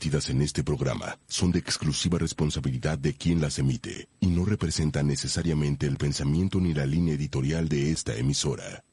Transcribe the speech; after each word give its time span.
en 0.00 0.42
este 0.42 0.62
programa 0.62 1.18
son 1.26 1.50
de 1.50 1.58
exclusiva 1.58 2.18
responsabilidad 2.18 2.96
de 2.98 3.14
quien 3.14 3.40
las 3.40 3.58
emite 3.58 4.08
y 4.20 4.28
no 4.28 4.44
representan 4.44 5.08
necesariamente 5.08 5.86
el 5.86 5.96
pensamiento 5.96 6.60
ni 6.60 6.72
la 6.72 6.86
línea 6.86 7.14
editorial 7.14 7.68
de 7.68 7.90
esta 7.90 8.14
emisora. 8.14 8.84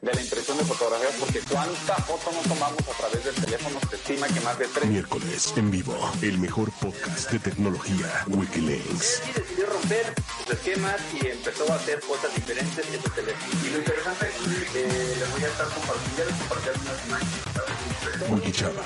de 0.00 0.14
la 0.14 0.22
impresión 0.22 0.56
de 0.56 0.64
fotografías, 0.64 1.14
porque 1.20 1.40
cuánta 1.50 1.96
foto 1.96 2.30
no 2.32 2.40
tomamos 2.48 2.80
a 2.80 2.96
través 2.96 3.24
del 3.24 3.34
teléfono, 3.34 3.78
se 3.90 3.96
estima 3.96 4.26
que 4.28 4.40
más 4.40 4.58
de 4.58 4.66
tres. 4.68 4.86
Miércoles 4.86 5.52
en 5.56 5.70
vivo, 5.70 5.94
el 6.22 6.38
mejor 6.38 6.70
podcast 6.80 7.30
de 7.30 7.38
tecnología, 7.40 8.24
Wikilinks. 8.28 9.22
Y 9.28 9.32
decidió 9.32 9.66
romper 9.66 10.14
sus 10.38 10.54
esquemas 10.54 11.00
y 11.20 11.26
empezó 11.26 11.70
a 11.70 11.76
hacer 11.76 12.00
cosas 12.00 12.34
diferentes 12.34 12.86
en 12.88 13.02
su 13.02 13.10
teléfono. 13.10 13.66
Y 13.66 13.70
lo 13.70 13.78
interesante 13.78 14.28
es 14.28 14.70
que 14.70 14.86
les 14.86 15.30
voy 15.32 15.42
a 15.42 15.48
estar 15.48 15.68
compartiendo, 15.68 16.32
compartiendo 16.38 16.80
unas 16.88 17.06
imágenes. 17.06 17.97
Wikichava, 18.30 18.84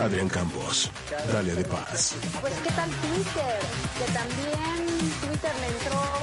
Adrián 0.00 0.28
Campos, 0.28 0.90
Dalia 1.32 1.54
de 1.54 1.64
Paz. 1.64 2.14
Pues 2.40 2.54
qué 2.64 2.70
tal 2.70 2.90
Twitter, 2.90 3.58
que 3.98 4.12
también 4.12 4.86
Twitter 5.20 5.52
le 5.60 5.66
entró. 5.66 6.18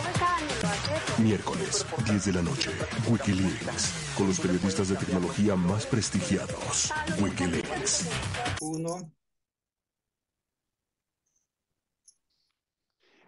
Miércoles, 1.17 1.85
10 2.05 2.25
de 2.25 2.33
la 2.33 2.41
noche, 2.41 2.71
Wikilinks, 3.07 4.13
con 4.17 4.27
los 4.27 4.39
periodistas 4.39 4.89
de 4.89 4.95
tecnología 4.95 5.55
más 5.55 5.85
prestigiados. 5.85 6.91
Wikilinks. 7.19 8.07
Uno. 8.61 9.11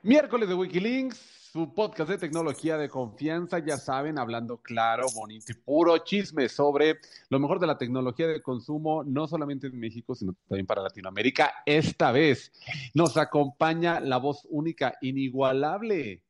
Miércoles 0.03 0.47
de 0.47 0.55
Wikilinks, 0.55 1.17
su 1.57 1.73
podcast 1.73 2.11
de 2.11 2.19
tecnología 2.19 2.77
de 2.77 2.87
confianza, 2.87 3.57
ya 3.57 3.77
saben, 3.77 4.19
hablando 4.19 4.57
claro, 4.57 5.07
bonito 5.15 5.51
y 5.51 5.55
puro 5.55 5.97
chisme 5.97 6.49
sobre 6.49 6.99
lo 7.29 7.39
mejor 7.39 7.59
de 7.59 7.65
la 7.65 7.79
tecnología 7.79 8.27
de 8.27 8.43
consumo, 8.43 9.03
no 9.03 9.25
solamente 9.25 9.65
en 9.65 9.79
México, 9.79 10.13
sino 10.13 10.35
también 10.47 10.67
para 10.67 10.83
Latinoamérica. 10.83 11.51
Esta 11.65 12.11
vez 12.11 12.51
nos 12.93 13.17
acompaña 13.17 13.99
la 13.99 14.17
voz 14.17 14.45
única, 14.51 14.99
inigualable 15.01 16.21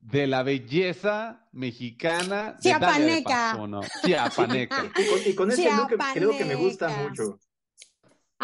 de 0.00 0.26
la 0.26 0.42
belleza 0.42 1.46
mexicana. 1.52 2.56
de 2.60 2.70
Dalia 2.70 3.14
de 3.14 3.22
Chiapaneca. 3.22 3.52
Paso, 3.52 3.66
¿no? 3.68 3.80
Chiapaneca. 4.04 4.92
Y 4.98 5.06
con, 5.06 5.18
y 5.26 5.34
con 5.36 5.50
ese 5.52 5.76
look 5.76 5.90
que 5.90 5.96
creo 6.12 6.36
que 6.36 6.44
me 6.44 6.56
gusta 6.56 6.88
Chiapaneca. 6.88 7.22
mucho. 7.22 7.38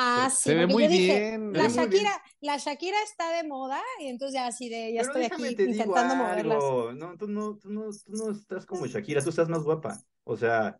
Ah, 0.00 0.28
Se- 0.30 0.36
sí, 0.36 0.42
se 0.44 0.54
ve 0.54 0.66
muy 0.68 0.84
yo 0.84 0.90
dije, 0.90 1.18
bien, 1.18 1.52
La 1.52 1.68
se 1.68 1.80
ve 1.80 1.80
muy 1.80 1.88
bien. 1.88 2.04
Shakira, 2.04 2.22
la 2.40 2.56
Shakira 2.56 3.02
está 3.02 3.32
de 3.32 3.42
moda 3.48 3.82
y 3.98 4.06
entonces 4.06 4.34
ya 4.34 4.46
así 4.46 4.68
de, 4.68 4.92
ya 4.92 5.00
Pero 5.00 5.18
estoy 5.18 5.24
aquí 5.24 5.56
te 5.56 5.62
digo 5.64 5.72
intentando 5.72 6.14
moverlas. 6.14 6.54
algo. 6.62 6.92
No, 6.92 7.16
tú 7.18 7.26
no, 7.26 7.56
tú 7.58 7.68
no, 7.68 7.90
tú 7.90 8.12
no 8.12 8.30
estás 8.30 8.64
como 8.64 8.86
Shakira, 8.86 9.22
tú 9.22 9.30
estás 9.30 9.48
más 9.48 9.64
guapa. 9.64 10.00
O 10.22 10.36
sea. 10.36 10.78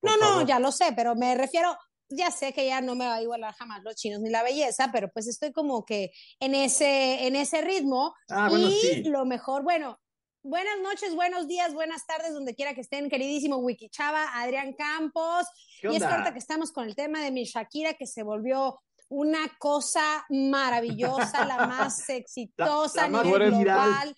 No, 0.00 0.16
no, 0.16 0.26
favor. 0.26 0.46
ya 0.46 0.58
lo 0.58 0.72
sé, 0.72 0.92
pero 0.96 1.14
me 1.16 1.34
refiero, 1.34 1.76
ya 2.08 2.30
sé 2.30 2.52
que 2.54 2.64
ya 2.66 2.80
no 2.80 2.94
me 2.94 3.06
va 3.06 3.16
a 3.16 3.22
igualar 3.22 3.52
jamás 3.54 3.82
los 3.82 3.94
chinos 3.96 4.20
ni 4.20 4.30
la 4.30 4.42
belleza, 4.42 4.90
pero 4.90 5.10
pues 5.12 5.26
estoy 5.26 5.52
como 5.52 5.84
que 5.84 6.12
en 6.40 6.54
ese, 6.54 7.26
en 7.26 7.36
ese 7.36 7.60
ritmo. 7.60 8.14
Ah, 8.28 8.48
bueno, 8.48 8.68
y 8.68 8.72
sí. 8.72 9.02
lo 9.04 9.26
mejor, 9.26 9.64
bueno, 9.64 9.98
buenas 10.46 10.78
noches, 10.82 11.14
buenos 11.14 11.48
días, 11.48 11.74
buenas 11.74 12.06
tardes, 12.06 12.32
donde 12.32 12.54
quiera 12.54 12.74
que 12.74 12.80
estén, 12.80 13.10
queridísimo 13.10 13.56
Wiki 13.56 13.88
Chava, 13.88 14.26
Adrián 14.34 14.72
Campos. 14.74 15.46
¿Qué 15.80 15.88
Y 15.92 15.96
es 15.96 16.02
que 16.02 16.08
ahorita 16.08 16.32
que 16.32 16.38
estamos 16.38 16.72
con 16.72 16.86
el 16.86 16.94
tema 16.94 17.20
de 17.20 17.30
mi 17.32 17.44
Shakira, 17.44 17.94
que 17.94 18.06
se 18.06 18.22
volvió 18.22 18.80
una 19.08 19.40
cosa 19.58 20.24
maravillosa, 20.30 21.44
la 21.46 21.66
más 21.66 22.08
exitosa 22.08 23.02
la 23.02 23.06
a 23.06 23.10
más 23.10 23.24
nivel 23.24 23.52
viral. 23.52 23.88
global. 23.88 24.16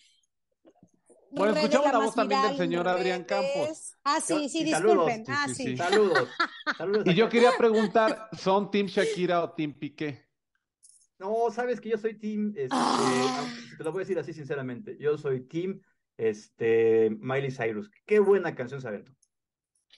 Bueno, 1.30 1.54
escuchamos 1.56 1.86
la 1.92 1.98
más 1.98 2.06
voz 2.06 2.14
también 2.14 2.42
del 2.42 2.56
señor 2.56 2.88
Adrián. 2.88 3.24
Campos. 3.24 3.92
Ah, 4.04 4.18
sí, 4.20 4.34
Y 4.44 4.48
sí, 4.48 4.70
saludos. 4.70 5.06
disculpen. 5.08 5.26
Sí, 5.26 5.32
ah, 5.34 5.44
sí, 5.48 5.54
sí. 5.54 5.62
sí. 5.64 5.76
Saludos. 5.76 6.28
Saludos 6.76 7.02
Y 7.06 7.14
yo 7.14 7.28
quería 7.28 7.52
preguntar, 7.56 8.28
¿son 8.38 8.70
Team 8.70 8.86
Shakira 8.86 9.42
o 9.42 9.52
Team 9.52 9.74
Piqué? 9.78 10.26
No, 11.18 11.50
sabes 11.50 11.80
que 11.80 11.88
yo 11.90 11.98
soy 11.98 12.16
team, 12.18 12.54
este, 12.56 12.68
Ah. 12.70 13.44
te 13.76 13.82
lo 13.82 13.90
voy 13.92 14.00
a 14.00 14.04
decir 14.04 14.18
así 14.20 14.32
sinceramente, 14.32 14.96
yo 15.00 15.18
soy 15.18 15.40
team, 15.48 15.80
este, 16.19 17.11
Miley 17.20 17.50
Cyrus. 17.50 17.91
Qué 18.05 18.19
buena 18.19 18.54
canción 18.54 18.82
se 18.82 18.88
aventó. 18.88 19.12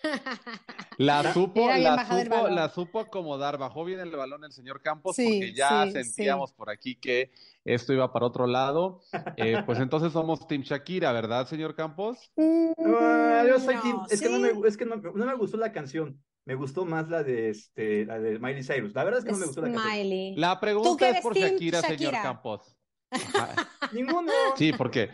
La 0.98 1.32
supo, 1.32 1.68
la 1.68 2.06
supo, 2.06 2.48
la 2.48 2.68
supo 2.68 3.00
acomodar, 3.00 3.56
bajó 3.58 3.84
bien 3.84 4.00
el 4.00 4.10
balón 4.10 4.44
el 4.44 4.52
señor 4.52 4.82
Campos, 4.82 5.16
Sí, 5.16 5.24
porque 5.24 5.54
ya 5.54 5.86
sí, 5.86 5.92
sentíamos 5.92 6.52
por 6.52 6.68
aquí 6.68 6.94
que 6.94 7.30
esto 7.64 7.92
iba 7.94 8.12
para 8.12 8.26
otro 8.26 8.46
lado. 8.46 9.00
Eh, 9.36 9.62
pues 9.64 9.78
entonces 9.80 10.12
somos 10.12 10.46
Team 10.46 10.62
Shakira, 10.62 11.12
¿verdad, 11.12 11.46
señor 11.46 11.74
Campos? 11.74 12.30
Ah, 12.36 13.44
yo 13.48 13.58
soy 13.58 13.76
No, 13.76 13.82
team, 13.82 14.00
es 14.10 14.20
que 14.20 14.28
no 14.28 14.38
me, 14.38 14.68
es 14.68 14.76
que 14.76 14.84
no, 14.84 14.96
no 14.96 15.26
me 15.26 15.34
gustó 15.34 15.56
la 15.56 15.72
canción, 15.72 16.22
me 16.44 16.54
gustó 16.54 16.84
más 16.84 17.08
la 17.08 17.22
de, 17.22 17.48
este, 17.48 18.04
la 18.04 18.18
de 18.18 18.38
Miley 18.38 18.62
Cyrus. 18.62 18.94
La 18.94 19.04
verdad 19.04 19.20
es 19.20 19.24
que 19.24 19.32
no 19.32 19.38
me 19.38 19.46
gustó 19.46 19.62
la 19.62 19.72
canción. 19.72 19.92
Miley. 19.92 20.36
La 20.36 20.54
¿Tú 20.54 20.60
pregunta 20.60 21.08
es 21.08 21.22
por 21.22 21.32
team 21.32 21.52
Shakira, 21.52 21.80
señor 21.80 21.98
Shakira? 21.98 22.22
Campos. 22.22 22.76
Ninguno, 23.92 24.32
Sí, 24.56 24.72
porque 24.72 25.10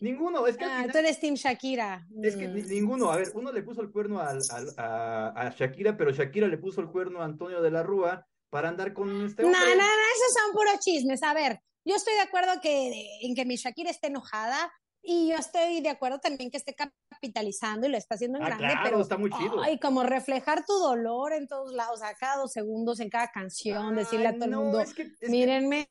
ninguno, 0.00 0.46
es 0.46 0.56
que 0.56 0.64
Ah, 0.64 0.78
final- 0.78 0.92
tú 0.92 0.98
eres 0.98 1.20
Team 1.20 1.34
Shakira. 1.34 2.06
Es 2.22 2.36
que 2.36 2.48
Mm. 2.48 2.54
ni- 2.54 2.62
ninguno, 2.62 3.10
a 3.10 3.16
ver, 3.16 3.28
uno 3.34 3.52
le 3.52 3.62
puso 3.62 3.80
el 3.82 3.90
cuerno 3.90 4.20
al, 4.20 4.40
al- 4.50 4.74
a, 4.76 5.28
a 5.46 5.50
Shakira, 5.50 5.96
pero 5.96 6.10
Shakira 6.12 6.46
le 6.48 6.58
puso 6.58 6.80
el 6.80 6.88
cuerno 6.88 7.20
a 7.20 7.24
Antonio 7.24 7.62
de 7.62 7.70
la 7.70 7.82
Rúa 7.82 8.26
para 8.50 8.68
andar 8.68 8.92
con 8.92 9.26
este 9.26 9.42
No, 9.42 9.48
no, 9.50 9.58
no, 9.58 9.64
esos 9.64 10.42
son 10.42 10.52
puros 10.52 10.78
chismes. 10.80 11.22
A 11.22 11.34
ver, 11.34 11.60
yo 11.84 11.94
estoy 11.96 12.14
de 12.14 12.20
acuerdo 12.20 12.60
que, 12.62 13.18
en 13.22 13.34
que 13.34 13.44
mi 13.44 13.56
Shakira 13.56 13.90
esté 13.90 14.06
enojada 14.08 14.72
y 15.02 15.28
yo 15.30 15.36
estoy 15.36 15.80
de 15.80 15.88
acuerdo 15.88 16.18
también 16.18 16.50
que 16.50 16.56
esté 16.56 16.74
capitalizando 16.74 17.86
y 17.86 17.90
lo 17.90 17.96
está 17.96 18.16
haciendo 18.16 18.38
en 18.38 18.44
Ah, 18.44 18.48
grande, 18.48 18.66
claro, 18.66 18.80
pero 18.84 19.00
está 19.00 19.16
muy 19.16 19.30
chido. 19.30 19.62
ay, 19.62 19.78
como 19.78 20.02
reflejar 20.02 20.64
tu 20.66 20.72
dolor 20.74 21.32
en 21.32 21.46
todos 21.46 21.72
lados, 21.72 22.02
a 22.02 22.14
cada 22.14 22.36
dos 22.38 22.52
segundos, 22.52 22.98
en 23.00 23.08
cada 23.08 23.28
canción, 23.28 23.94
decirle 23.94 24.26
a 24.28 24.34
todo 24.34 24.44
el 24.46 24.50
no, 24.50 24.62
mundo, 24.62 24.80
es 24.80 24.94
que, 24.94 25.02
es 25.02 25.18
que- 25.20 25.28
mírenme, 25.28 25.88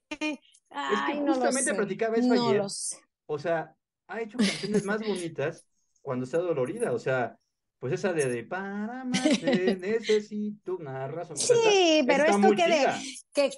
ay, 0.69 1.19
no 1.19 1.27
lo 1.27 1.33
justamente 1.35 1.71
sé, 1.71 1.75
platicaba 1.75 2.15
eso 2.17 2.27
no 2.33 2.47
ayer. 2.49 2.57
lo 2.61 2.69
sé. 2.69 2.97
o 3.27 3.39
sea, 3.39 3.75
ha 4.07 4.21
hecho 4.21 4.37
canciones 4.37 4.83
más 4.85 4.99
bonitas 5.05 5.65
cuando 6.01 6.25
está 6.25 6.37
dolorida, 6.37 6.91
o 6.91 6.99
sea, 6.99 7.37
pues 7.79 7.93
esa 7.93 8.13
de, 8.13 8.27
de 8.29 8.43
para 8.43 9.01
amarte 9.01 9.75
necesito 9.79 10.77
una 10.77 11.07
razón. 11.07 11.37
Sí, 11.37 11.99
está- 11.99 12.05
pero 12.07 12.25
está 12.25 12.35
esto 12.37 12.55
que 12.55 12.67
de, 12.67 12.87
que, 13.33 13.49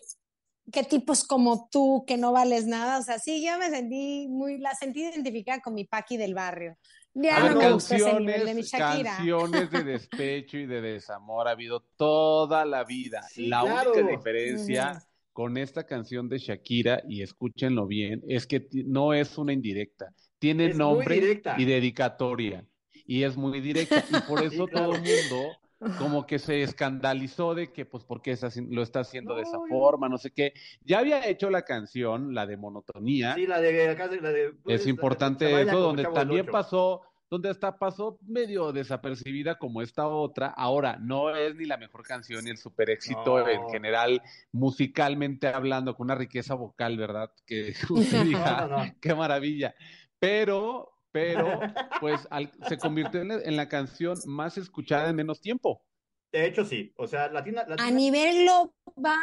que 0.72 0.84
tipos 0.84 1.24
como 1.26 1.70
tú, 1.72 2.04
que 2.08 2.18
no 2.18 2.32
vales 2.32 2.66
nada, 2.66 3.00
o 3.00 3.04
sea, 3.04 3.20
sí, 3.20 3.46
yo 3.46 3.58
me 3.58 3.70
sentí 3.70 4.28
muy, 4.30 4.58
la 4.58 4.74
sentí 4.76 5.02
identificada 5.04 5.62
con 5.62 5.74
mi 5.74 5.86
Paqui 5.86 6.18
del 6.18 6.34
barrio. 6.34 6.78
Ya 7.14 7.38
Ah, 7.38 7.50
no, 7.50 7.60
me 7.60 7.72
gustó 7.74 7.96
ese 7.96 8.14
nivel 8.20 8.46
de 8.46 8.54
mi 8.54 8.62
canciones, 8.62 8.72
Shakira. 8.72 9.16
canciones 9.18 9.72
de 9.72 9.84
despecho 9.84 10.58
y 10.58 10.66
de 10.68 10.82
desamor 10.82 11.48
ha 11.48 11.52
habido 11.52 11.82
toda 11.96 12.64
la 12.64 12.84
vida. 12.84 13.24
Sí, 13.24 13.48
la 13.48 13.62
claro. 13.62 13.92
única 13.94 14.08
diferencia 14.12 15.04
con 15.34 15.58
esta 15.58 15.86
canción 15.86 16.30
de 16.30 16.38
Shakira, 16.40 17.02
y 17.08 17.22
escúchenlo 17.22 17.86
bien, 17.88 18.24
es 18.28 18.46
que 18.48 18.68
no 18.86 19.14
es 19.14 19.38
una 19.38 19.54
indirecta, 19.54 20.14
tiene 20.40 20.68
Es 20.68 20.78
nombre 20.78 21.42
y 21.58 21.66
dedicatoria, 21.66 22.66
y 23.06 23.24
es 23.24 23.36
muy 23.38 23.62
directa, 23.62 24.04
y 24.10 24.20
por 24.28 24.40
Sí, 24.50 24.56
eso 24.56 24.68
claro. 24.68 24.88
todo 24.92 24.96
el 24.96 25.02
mundo 25.02 25.58
como 26.00 26.26
que 26.26 26.40
se 26.40 26.64
escandalizó 26.64 27.54
de 27.54 27.72
que, 27.72 27.86
pues, 27.86 28.04
¿por 28.04 28.22
qué 28.22 28.36
lo 28.70 28.82
está 28.82 29.02
haciendo 29.02 29.36
de 29.36 29.44
esa 29.44 29.58
No, 29.58 29.68
forma? 29.68 30.10
No 30.10 30.18
sé 30.18 30.32
qué. 30.32 30.54
Ya 30.84 31.00
había 31.00 31.28
hecho 31.28 31.50
la 31.52 31.62
canción, 31.64 32.34
la 32.34 32.48
de 32.48 32.58
monotonía, 32.58 33.36
Sí, 33.36 33.46
la 33.46 33.62
de 33.62 33.90
acá, 33.90 34.08
la 34.08 34.32
de 34.32 34.54
pues, 34.64 34.82
es 34.82 34.88
importante 34.88 35.62
eso, 35.62 35.80
donde 35.80 36.04
también 36.06 36.48
pasó, 36.48 37.02
donde 37.30 37.50
hasta 37.50 37.78
pasó 37.78 38.18
medio 38.22 38.72
desapercibida 38.72 39.60
como 39.60 39.84
esta 39.84 40.08
otra. 40.08 40.48
Ahora, 40.48 40.98
no 41.00 41.36
es 41.36 41.56
ni 41.56 41.66
la 41.66 41.78
mejor 41.78 42.02
canción 42.04 42.44
ni 42.46 42.50
el 42.50 42.58
super 42.58 42.90
éxito 42.90 43.38
No. 43.40 43.48
en 43.48 43.70
general, 43.70 44.22
musicalmente 44.52 45.48
hablando, 45.48 45.96
con 45.96 46.06
una 46.06 46.16
riqueza 46.16 46.56
vocal, 46.56 46.98
¿verdad? 46.98 47.32
Que 47.46 47.74
usted 47.90 48.24
diga, 48.24 48.68
no. 48.68 48.84
qué 49.00 49.14
maravilla. 49.14 49.76
Pero, 50.20 50.92
pero, 51.12 51.60
pues 52.02 52.28
al- 52.30 52.52
se 52.68 52.78
convirtió 52.78 53.22
en, 53.22 53.32
en 53.32 53.56
la 53.56 53.68
canción 53.70 54.18
más 54.26 54.58
escuchada 54.58 55.10
en 55.10 55.16
menos 55.16 55.42
tiempo. 55.42 55.84
De 56.32 56.46
hecho, 56.46 56.66
sí. 56.66 56.94
O 56.98 57.08
sea, 57.08 57.30
Latina, 57.30 57.62
A 57.62 57.70
Latina- 57.70 57.92
nivel 57.92 58.44
global, 58.44 59.20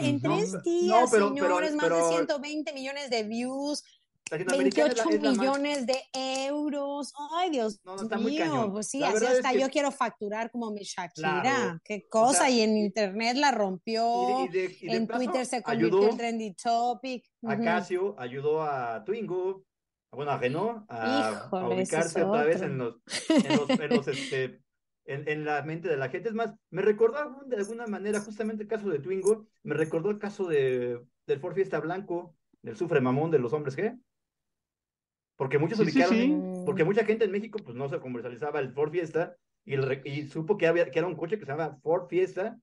en 0.00 0.20
tres 0.20 0.52
No, 0.54 0.60
días, 0.62 1.08
pero- 1.10 1.34
pero- 1.34 1.46
señores, 1.46 1.74
más 1.74 1.84
de 1.84 1.94
pero- 1.94 2.08
120 2.08 2.72
millones 2.72 3.10
de 3.10 3.22
views, 3.24 3.84
Latinoamericana 4.30 4.88
es 4.90 4.96
la- 4.98 5.04
28 5.04 5.16
es 5.16 5.22
la 5.22 5.30
más- 5.30 5.38
millones 5.38 5.86
de 5.86 6.02
euros. 6.46 7.12
Ay, 7.34 7.50
Dios 7.50 7.80
No, 7.84 7.96
no, 7.96 8.02
está 8.02 8.18
muy 8.18 8.32
mío, 8.32 8.44
cañón. 8.44 8.72
pues 8.72 8.88
sí, 8.88 8.98
La 8.98 9.08
así 9.08 9.24
hasta 9.26 9.52
que- 9.52 9.60
yo 9.60 9.68
quiero 9.70 9.90
facturar 9.90 10.50
como 10.50 10.70
mi 10.70 10.82
Shakira. 10.82 11.40
Claro. 11.42 11.80
Qué 11.84 12.06
cosa, 12.08 12.40
sea, 12.40 12.50
y 12.50 12.60
en 12.60 12.76
internet 12.76 13.36
la 13.36 13.50
rompió. 13.52 14.44
y 14.44 14.48
de- 14.48 14.64
y 14.64 14.68
de- 14.68 14.76
y 14.80 14.86
de 14.88 14.96
en 14.96 15.06
Twitter 15.08 15.46
se 15.46 15.62
convirtió 15.62 15.98
ayudó 15.98 16.10
en 16.10 16.16
trendy 16.18 16.54
topic. 16.54 17.24
a 17.46 17.56
ayudó 18.18 18.62
a 18.62 19.02
Twingo, 19.04 19.64
bueno, 20.12 20.30
a 20.32 20.38
Renault, 20.38 20.84
a, 20.90 21.28
a 21.28 21.46
Híjole, 21.46 21.74
ubicarse 21.76 22.22
otra 22.22 22.44
vez 22.44 22.62
en 22.62 22.78
los, 22.78 22.96
en 23.28 23.56
los, 23.56 23.70
en 23.70 23.90
los, 23.90 24.08
este, 24.08 24.60
en, 25.04 25.28
en 25.28 25.44
la 25.44 25.62
mente 25.62 25.88
de 25.88 25.96
la 25.96 26.08
gente. 26.08 26.28
Es 26.30 26.34
más, 26.34 26.54
me 26.70 26.82
recordó 26.82 27.42
de 27.46 27.56
alguna 27.56 27.86
manera, 27.86 28.20
justamente 28.20 28.62
el 28.64 28.68
caso 28.68 28.88
de 28.88 28.98
Twingo, 29.00 29.46
me 29.62 29.74
recordó 29.74 30.10
el 30.10 30.18
caso 30.18 30.46
de, 30.46 31.00
del 31.26 31.40
Ford 31.40 31.54
Fiesta 31.54 31.80
Blanco, 31.80 32.34
del 32.62 32.76
Sufre 32.76 33.00
Mamón 33.00 33.30
de 33.30 33.38
los 33.38 33.52
hombres 33.52 33.76
G. 33.76 33.98
Porque 35.36 35.58
muchos 35.58 35.78
Sí, 35.78 35.84
sí, 35.84 35.90
ubicaron, 35.92 36.14
sí. 36.16 36.22
en- 36.24 36.64
porque 36.64 36.84
mucha 36.84 37.04
gente 37.04 37.24
en 37.24 37.30
México 37.30 37.58
pues 37.64 37.76
no 37.76 37.88
se 37.88 38.00
comercializaba 38.00 38.60
el 38.60 38.72
Ford 38.72 38.90
Fiesta 38.90 39.36
y, 39.64 39.74
el 39.74 40.02
y 40.04 40.26
supo 40.26 40.56
que, 40.56 40.66
había, 40.66 40.90
que 40.90 40.98
era 40.98 41.06
un 41.08 41.16
coche 41.16 41.38
que 41.38 41.44
se 41.44 41.52
llamaba 41.52 41.78
Ford 41.82 42.08
Fiesta 42.08 42.58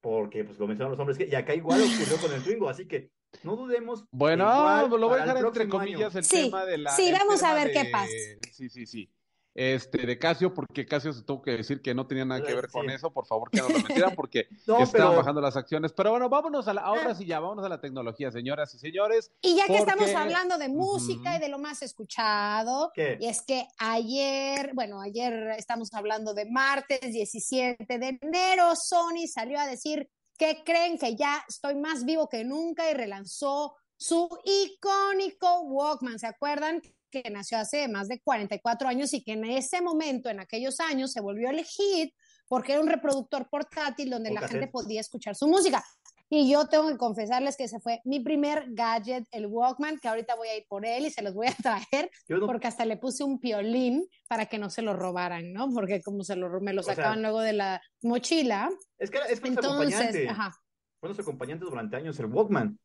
porque 0.00 0.44
pues 0.44 0.58
lo 0.58 0.66
mencionaron 0.66 0.92
los 0.92 1.00
hombres, 1.00 1.18
y 1.20 1.34
acá 1.34 1.54
igual 1.54 1.80
ocurrió 1.82 2.16
con 2.20 2.32
el 2.32 2.42
Twingo, 2.42 2.68
así 2.68 2.86
que 2.86 3.10
no 3.42 3.56
dudemos. 3.56 4.04
Bueno, 4.10 4.44
igual 4.44 5.00
lo 5.00 5.08
voy 5.08 5.18
a 5.20 5.22
dejar 5.26 5.44
entre 5.44 5.68
comillas 5.68 6.10
año. 6.14 6.18
el 6.18 6.24
Sí, 6.24 6.44
tema 6.44 6.64
de 6.64 6.78
la. 6.78 6.90
sí, 6.90 7.12
vamos 7.12 7.42
a 7.42 7.54
ver 7.54 7.72
qué 7.72 7.86
pasa. 7.92 8.12
Sí, 8.52 8.68
sí, 8.68 8.86
sí. 8.86 9.10
Este, 9.54 10.06
de 10.06 10.18
Casio, 10.20 10.54
porque 10.54 10.86
Casio 10.86 11.12
se 11.12 11.24
tuvo 11.24 11.42
que 11.42 11.50
decir 11.50 11.82
que 11.82 11.92
no 11.92 12.06
tenía 12.06 12.24
nada 12.24 12.44
que 12.46 12.54
ver 12.54 12.68
con 12.68 12.88
eso, 12.90 13.12
por 13.12 13.26
favor 13.26 13.50
que 13.50 13.58
no 13.60 13.68
lo 13.68 13.78
metieran, 13.80 14.14
porque 14.14 14.46
No, 14.68 14.78
estaban 14.78 14.88
pero 14.92 15.16
bajando 15.16 15.40
las 15.40 15.56
acciones. 15.56 15.92
Pero 15.92 16.12
bueno, 16.12 16.28
vámonos 16.28 16.68
a 16.68 16.74
la, 16.74 16.82
ahora 16.82 17.10
Eh. 17.10 17.14
sí 17.16 17.26
ya, 17.26 17.40
vámonos 17.40 17.64
a 17.66 17.68
la 17.68 17.80
tecnología, 17.80 18.30
señoras 18.30 18.72
y 18.76 18.78
señores. 18.78 19.32
Y 19.42 19.56
ya 19.56 19.66
que 19.66 19.78
estamos 19.78 20.14
hablando 20.14 20.58
de 20.58 20.68
música 20.68 21.34
y 21.36 21.40
de 21.40 21.48
lo 21.48 21.58
más 21.58 21.82
escuchado, 21.82 22.92
¿Qué? 22.94 23.18
y 23.20 23.26
es 23.26 23.42
que 23.44 23.66
ayer, 23.78 24.70
bueno, 24.74 25.00
ayer 25.00 25.32
estamos 25.58 25.92
hablando 25.92 26.34
de 26.34 26.48
martes 26.48 27.00
17 27.00 27.98
de 27.98 28.18
enero, 28.22 28.74
Sony 28.76 29.26
salió 29.26 29.58
a 29.58 29.66
decir 29.66 30.08
que 30.38 30.62
creen 30.64 30.98
que 30.98 31.16
ya 31.16 31.44
estoy 31.48 31.74
más 31.74 32.04
vivo 32.04 32.28
que 32.28 32.44
nunca 32.44 32.90
y 32.90 32.94
relanzó 32.94 33.76
su 33.96 34.28
icónico 34.44 35.60
Walkman. 35.62 36.18
¿Se 36.18 36.26
acuerdan? 36.26 36.80
que 37.10 37.22
nació 37.30 37.58
hace 37.58 37.88
más 37.88 38.08
de 38.08 38.20
44 38.20 38.88
años 38.88 39.12
y 39.14 39.22
que 39.22 39.32
en 39.32 39.44
ese 39.44 39.80
momento, 39.80 40.28
en 40.28 40.40
aquellos 40.40 40.80
años, 40.80 41.12
se 41.12 41.20
volvió 41.20 41.50
el 41.50 41.64
hit 41.64 42.12
porque 42.46 42.72
era 42.72 42.80
un 42.80 42.88
reproductor 42.88 43.48
portátil 43.48 44.10
donde 44.10 44.30
la 44.30 44.46
gente 44.46 44.68
podía 44.68 45.00
escuchar 45.00 45.34
su 45.34 45.46
música. 45.46 45.84
Y 46.30 46.50
yo 46.50 46.66
tengo 46.68 46.88
que 46.88 46.96
confesarles 46.98 47.56
que 47.56 47.64
ese 47.64 47.80
fue 47.80 48.00
mi 48.04 48.20
primer 48.20 48.66
gadget, 48.74 49.24
el 49.30 49.46
Walkman, 49.46 49.98
que 49.98 50.08
ahorita 50.08 50.34
voy 50.34 50.48
a 50.48 50.56
ir 50.56 50.64
por 50.68 50.84
él 50.84 51.06
y 51.06 51.10
se 51.10 51.22
los 51.22 51.32
voy 51.34 51.46
a 51.46 51.54
traer, 51.88 52.10
no- 52.28 52.46
porque 52.46 52.66
hasta 52.66 52.84
le 52.84 52.96
puse 52.98 53.24
un 53.24 53.38
piolín 53.40 54.06
para 54.28 54.46
que 54.46 54.58
no 54.58 54.68
se 54.70 54.82
lo 54.82 54.94
robaran, 54.94 55.52
¿no? 55.52 55.70
Porque 55.72 56.02
como 56.02 56.24
se 56.24 56.36
lo, 56.36 56.60
me 56.60 56.72
lo 56.74 56.82
O 56.82 56.84
sea, 56.84 56.94
sacaban 56.96 57.22
luego 57.22 57.40
de 57.40 57.54
la 57.54 57.80
mochila, 58.02 58.70
Es 58.98 59.10
que 59.10 59.18
es 59.28 59.40
entonces, 59.42 59.64
acompañante. 59.64 60.28
ajá, 60.28 60.54
Fue 61.00 61.08
nuestro 61.08 61.22
acompañante 61.22 61.64
durante 61.64 61.96
años, 61.96 62.18
el 62.18 62.26
Walkman. 62.26 62.78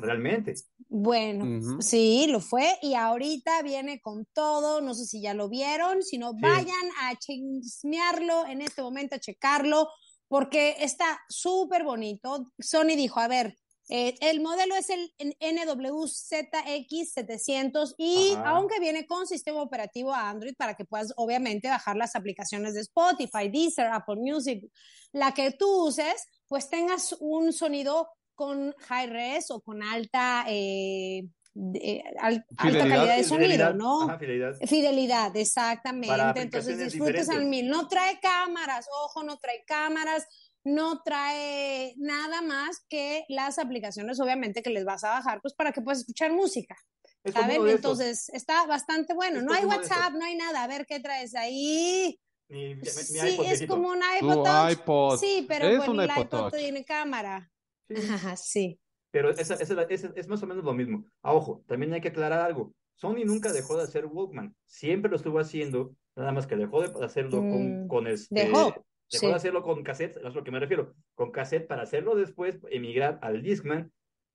Realmente. 0.00 0.54
bueno, 0.88 1.60
sí, 1.80 2.26
lo 2.28 2.40
fue 2.40 2.68
y 2.82 2.94
ahorita 2.94 3.62
viene 3.62 4.00
con 4.00 4.26
todo, 4.32 4.80
no 4.80 4.92
sé 4.92 5.04
si 5.06 5.20
ya 5.22 5.34
lo 5.34 5.48
vieron, 5.48 6.02
si 6.02 6.18
no, 6.18 6.32
Sí. 6.32 6.38
vayan 6.40 6.90
a 7.02 7.14
chismearlo 7.16 8.44
en 8.46 8.60
este 8.60 8.82
momento, 8.82 9.14
a 9.14 9.20
checarlo, 9.20 9.88
porque 10.28 10.76
está 10.80 11.20
súper 11.28 11.84
bonito. 11.84 12.50
Sony 12.58 12.96
dijo, 12.96 13.20
a 13.20 13.28
ver, 13.28 13.56
eh, 13.90 14.14
el 14.20 14.40
modelo 14.40 14.74
es 14.76 14.88
el 14.88 15.12
NWZX700 15.18 17.94
y 17.98 18.32
Ajá. 18.32 18.48
aunque 18.50 18.80
viene 18.80 19.06
con 19.06 19.26
sistema 19.26 19.60
operativo 19.60 20.14
Android 20.14 20.54
para 20.56 20.74
que 20.74 20.86
puedas 20.86 21.12
obviamente 21.16 21.68
bajar 21.68 21.96
las 21.96 22.16
aplicaciones 22.16 22.72
de 22.74 22.80
Spotify, 22.80 23.50
Deezer, 23.50 23.88
Apple 23.88 24.16
Music, 24.16 24.64
la 25.12 25.34
que 25.34 25.50
tú 25.52 25.86
uses, 25.86 26.26
pues 26.48 26.70
tengas 26.70 27.14
un 27.20 27.52
sonido 27.52 28.08
con 28.34 28.74
high 28.88 29.08
res 29.08 29.50
o 29.50 29.60
con 29.60 29.82
alta, 29.82 30.46
eh, 30.48 31.28
de- 31.54 32.02
al- 32.20 32.44
alta 32.56 32.78
calidad 32.78 33.16
de 33.16 33.24
sonido, 33.24 33.44
Fidelidad, 33.46 33.74
¿no? 33.74 34.02
Ajá, 34.02 34.18
fidelidad. 34.18 34.54
Fidelidad, 34.66 35.36
exactamente. 35.36 36.40
Entonces 36.40 36.78
disfrutes 36.78 37.28
al 37.28 37.46
mil. 37.46 37.68
No 37.68 37.88
trae 37.88 38.18
cámaras, 38.20 38.86
ojo, 39.04 39.22
no 39.22 39.38
trae 39.38 39.64
cámaras, 39.66 40.26
no 40.64 41.02
trae 41.02 41.94
nada 41.98 42.42
más 42.42 42.84
que 42.88 43.24
las 43.28 43.58
aplicaciones, 43.58 44.18
obviamente, 44.20 44.62
que 44.62 44.70
les 44.70 44.84
vas 44.84 45.04
a 45.04 45.10
bajar, 45.10 45.40
pues 45.40 45.54
para 45.54 45.72
que 45.72 45.80
puedas 45.80 46.00
escuchar 46.00 46.32
música. 46.32 46.76
Es 47.22 47.32
¿Saben? 47.34 47.66
Entonces 47.68 48.28
está 48.30 48.66
bastante 48.66 49.14
bueno. 49.14 49.40
No 49.40 49.54
hay 49.54 49.64
WhatsApp, 49.64 50.12
no 50.14 50.24
hay 50.24 50.36
nada. 50.36 50.62
A 50.64 50.66
ver 50.66 50.84
qué 50.86 51.00
traes 51.00 51.34
ahí. 51.34 52.18
Mi, 52.48 52.74
mi- 52.74 52.82
mi 52.82 52.84
Sí, 52.84 53.28
iPod 53.28 53.46
es 53.46 53.66
como 53.66 53.88
un 53.88 54.00
iPod 54.18 54.44
Touch. 54.44 54.72
iPod. 54.72 55.18
Sí, 55.20 55.46
pero 55.48 55.66
Es 55.68 55.76
bueno, 55.78 55.92
un 55.92 56.00
el 56.00 56.10
iPod 56.10 56.52
tiene 56.52 56.84
cámara. 56.84 57.50
Sí, 57.88 57.94
Ajá, 58.10 58.36
sí. 58.36 58.80
Pero 59.14 59.30
esa, 59.30 59.54
esa- 59.54 59.82
esa- 59.84 60.12
es 60.16 60.26
más 60.26 60.42
o 60.42 60.46
menos 60.48 60.64
lo 60.64 60.74
mismo. 60.74 61.04
Ah, 61.22 61.34
ojo, 61.34 61.62
también 61.68 61.92
hay 61.92 62.00
que 62.00 62.08
aclarar 62.08 62.40
algo. 62.40 62.74
Sony 62.96 63.24
nunca 63.24 63.52
dejó 63.52 63.76
de 63.76 63.84
hacer 63.84 64.06
Walkman. 64.06 64.56
Siempre 64.66 65.08
lo 65.08 65.14
estuvo 65.16 65.38
haciendo, 65.38 65.94
nada 66.16 66.32
más 66.32 66.48
que 66.48 66.56
dejó 66.56 66.82
de 66.82 67.04
hacerlo 67.04 67.38
con, 67.38 67.84
Mm, 67.84 67.86
con 67.88 68.08
este. 68.08 68.34
dejó, 68.34 68.74
Dejó 69.12 69.26
sí. 69.26 69.26
de 69.28 69.34
hacerlo 69.34 69.62
con 69.62 69.84
cassette, 69.84 70.16
es 70.16 70.24
a 70.24 70.30
lo 70.30 70.42
que 70.42 70.50
me 70.50 70.58
refiero. 70.58 70.94
Con 71.14 71.30
cassette 71.30 71.68
para 71.68 71.82
hacerlo 71.82 72.16
después, 72.16 72.58
emigrar 72.70 73.20
al 73.22 73.40
Discman. 73.40 73.92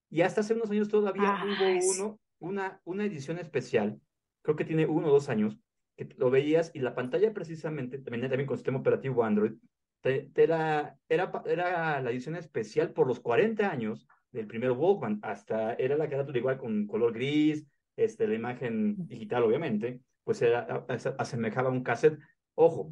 Y 0.10 0.22
hasta 0.22 0.40
hace 0.40 0.54
unos 0.54 0.72
años 0.72 0.88
todavía 0.88 1.28
Ah, 1.28 1.44
hubo 1.46 1.82
sí. 1.82 1.88
uno, 2.00 2.20
una, 2.40 2.80
una 2.86 3.04
edición 3.04 3.38
especial, 3.38 4.00
creo 4.44 4.56
que 4.56 4.64
tiene 4.64 4.86
uno 4.86 5.10
o 5.10 5.12
dos 5.12 5.28
años, 5.28 5.60
que 5.98 6.08
lo 6.18 6.30
veías 6.30 6.72
y 6.74 6.80
la 6.80 6.96
pantalla 6.96 7.34
precisamente, 7.34 7.98
también, 7.98 8.30
también 8.30 8.48
con 8.48 8.56
sistema 8.56 8.80
operativo 8.80 9.26
Android, 9.26 9.56
te, 10.00 10.30
te 10.34 10.44
era, 10.44 10.98
era, 11.10 11.34
era 11.48 12.00
la 12.02 12.12
edición 12.12 12.38
especial 12.38 12.94
por 12.94 13.08
los 13.08 13.20
40 13.20 13.70
años 13.70 14.08
del 14.32 14.48
primer 14.48 14.72
Walkman, 14.72 15.20
hasta 15.22 15.74
era 15.74 15.98
la 15.98 16.10
carátula 16.10 16.38
igual 16.38 16.58
con 16.58 16.88
color 16.88 17.14
gris, 17.14 17.66
este, 17.96 18.28
la 18.28 18.36
imagen 18.36 18.96
digital 19.08 19.44
obviamente, 19.44 20.00
pues 20.24 20.42
era, 20.42 20.86
asemejaba 21.18 21.70
a 21.70 21.72
un 21.72 21.84
cassette. 21.84 22.20
Ojo, 22.56 22.92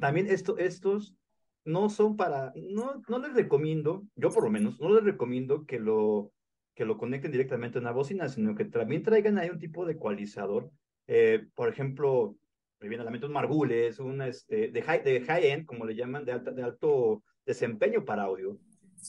también 0.00 0.26
esto, 0.28 0.56
estos 0.58 1.14
no 1.64 1.88
son 1.90 2.16
para, 2.16 2.52
no, 2.56 3.02
no 3.08 3.18
les 3.18 3.34
recomiendo, 3.34 4.04
yo 4.16 4.30
por 4.30 4.44
lo 4.44 4.50
menos, 4.50 4.80
no 4.80 4.92
les 4.94 5.04
recomiendo 5.04 5.64
que 5.64 5.78
lo, 5.78 6.32
que 6.74 6.84
lo 6.84 6.96
conecten 6.96 7.30
directamente 7.30 7.78
a 7.78 7.80
una 7.80 7.92
bocina, 7.92 8.28
sino 8.28 8.54
que 8.54 8.64
también 8.64 9.02
traigan 9.02 9.38
ahí 9.38 9.50
un 9.50 9.58
tipo 9.58 9.84
de 9.84 9.92
ecualizador. 9.92 10.70
Eh, 11.06 11.46
por 11.54 11.68
ejemplo, 11.68 12.36
me 12.80 12.88
viene 12.88 13.02
a 13.02 13.04
la 13.04 13.10
mente 13.10 13.26
un 13.26 13.32
Margules, 13.32 14.00
un 14.00 14.22
este, 14.22 14.72
de 14.72 14.82
high, 14.82 15.02
de 15.04 15.20
high 15.20 15.64
como 15.64 15.84
le 15.84 15.94
llaman, 15.94 16.24
de, 16.24 16.32
alta- 16.32 16.50
de 16.52 16.62
alto 16.62 17.22
desempeño 17.46 18.04
para 18.04 18.24
audio, 18.24 18.58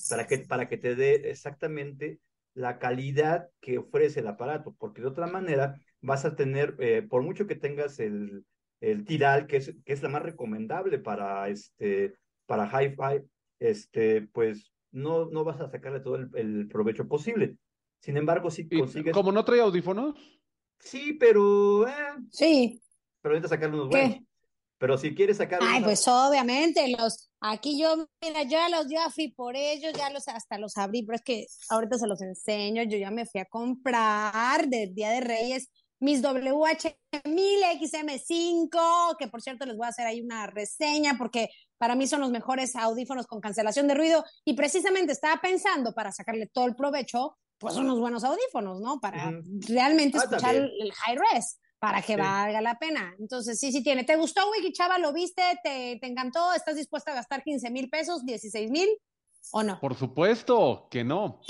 para 0.09 0.27
que, 0.27 0.37
para 0.39 0.67
que 0.67 0.77
te 0.77 0.95
dé 0.95 1.29
exactamente 1.29 2.19
la 2.53 2.77
calidad 2.79 3.49
que 3.61 3.79
ofrece 3.79 4.19
el 4.19 4.27
aparato, 4.27 4.75
porque 4.77 5.01
de 5.01 5.07
otra 5.07 5.27
manera 5.27 5.79
vas 6.01 6.25
a 6.25 6.35
tener, 6.35 6.75
eh, 6.79 7.01
por 7.01 7.23
mucho 7.23 7.47
que 7.47 7.55
tengas 7.55 7.99
el, 7.99 8.45
el 8.79 9.05
Tidal, 9.05 9.47
que 9.47 9.57
es, 9.57 9.73
que 9.85 9.93
es 9.93 10.03
la 10.03 10.09
más 10.09 10.21
recomendable 10.21 10.99
para, 10.99 11.49
este, 11.49 12.13
para 12.45 12.65
hi-fi, 12.67 13.23
este, 13.59 14.21
pues 14.33 14.71
no, 14.91 15.25
no 15.25 15.43
vas 15.43 15.59
a 15.61 15.69
sacarle 15.69 15.99
todo 16.01 16.15
el, 16.17 16.29
el 16.35 16.67
provecho 16.67 17.07
posible. 17.07 17.57
Sin 18.01 18.17
embargo, 18.17 18.51
si 18.51 18.67
consigues... 18.67 19.13
como 19.13 19.31
no 19.31 19.43
trae 19.45 19.61
audífonos, 19.61 20.15
Sí, 20.79 21.13
pero... 21.13 21.87
eh, 21.87 21.93
Sí. 22.29 22.81
pero 23.21 23.33
necesitas 23.33 23.57
sacarle 23.57 23.75
unos 23.77 23.89
¿Qué? 23.89 23.97
buenos. 24.01 24.19
Pero 24.83 24.97
si 24.97 25.15
quieres 25.15 25.37
sacar 25.37 25.59
Ay, 25.63 25.77
una- 25.77 25.85
pues 25.87 26.05
obviamente, 26.09 26.85
los, 26.89 27.29
aquí 27.39 27.79
yo, 27.79 28.05
mira, 28.21 28.43
yo 28.43 28.49
ya 28.49 28.67
los, 28.67 28.89
ya 28.89 29.09
fui 29.09 29.29
por 29.31 29.55
ellos, 29.55 29.93
ya 29.97 30.09
los, 30.09 30.27
hasta 30.27 30.57
los 30.57 30.75
abrí, 30.75 31.03
pero 31.03 31.15
es 31.15 31.21
que 31.23 31.45
ahorita 31.69 31.97
se 31.97 32.05
los 32.05 32.21
enseño, 32.21 32.83
yo 32.83 32.97
ya 32.97 33.09
me 33.09 33.25
fui 33.25 33.39
a 33.39 33.45
comprar 33.45 34.67
del 34.67 34.93
Día 34.93 35.11
de 35.11 35.21
Reyes 35.21 35.69
mis 36.01 36.21
WH-1000 36.21 37.79
XM5, 37.79 39.15
que 39.17 39.29
por 39.29 39.41
cierto 39.41 39.65
les 39.65 39.77
voy 39.77 39.85
a 39.85 39.89
hacer 39.91 40.05
ahí 40.05 40.19
una 40.19 40.47
reseña 40.47 41.15
porque 41.17 41.47
para 41.77 41.95
mí 41.95 42.05
son 42.05 42.19
los 42.19 42.31
mejores 42.31 42.75
audífonos 42.75 43.25
con 43.25 43.39
cancelación 43.39 43.87
de 43.87 43.93
ruido 43.95 44.25
y 44.43 44.53
precisamente 44.53 45.13
estaba 45.13 45.39
pensando 45.41 45.93
para 45.93 46.11
sacarle 46.11 46.47
todo 46.47 46.65
el 46.65 46.75
provecho, 46.75 47.37
pues 47.57 47.77
unos 47.77 48.01
buenos 48.01 48.25
audífonos, 48.25 48.81
¿no? 48.81 48.99
Para 48.99 49.31
realmente 49.65 50.17
Ah, 50.17 50.23
escuchar 50.23 50.41
también. 50.55 50.69
el 50.81 50.91
high 50.91 51.15
res 51.31 51.57
para 51.83 52.01
que 52.01 52.13
Sí. 52.13 52.19
valga 52.19 52.61
la 52.61 52.79
pena. 52.79 53.13
Entonces, 53.19 53.59
sí, 53.59 53.73
sí 53.73 53.83
tiene. 53.83 54.05
¿Te 54.05 54.15
gustó, 54.15 54.49
Wiki 54.51 54.71
Chava? 54.71 54.97
¿Lo 54.99 55.11
viste? 55.11 55.41
¿Te, 55.61 55.97
te 55.99 56.07
encantó? 56.07 56.53
¿Estás 56.53 56.77
dispuesta 56.77 57.11
a 57.11 57.15
gastar 57.15 57.43
15 57.43 57.69
mil 57.71 57.89
pesos, 57.89 58.25
16 58.25 58.71
mil 58.71 58.87
o 59.51 59.61
no? 59.61 59.77
por 59.81 59.93
supuesto 59.95 60.87
que 60.89 61.03
no. 61.03 61.41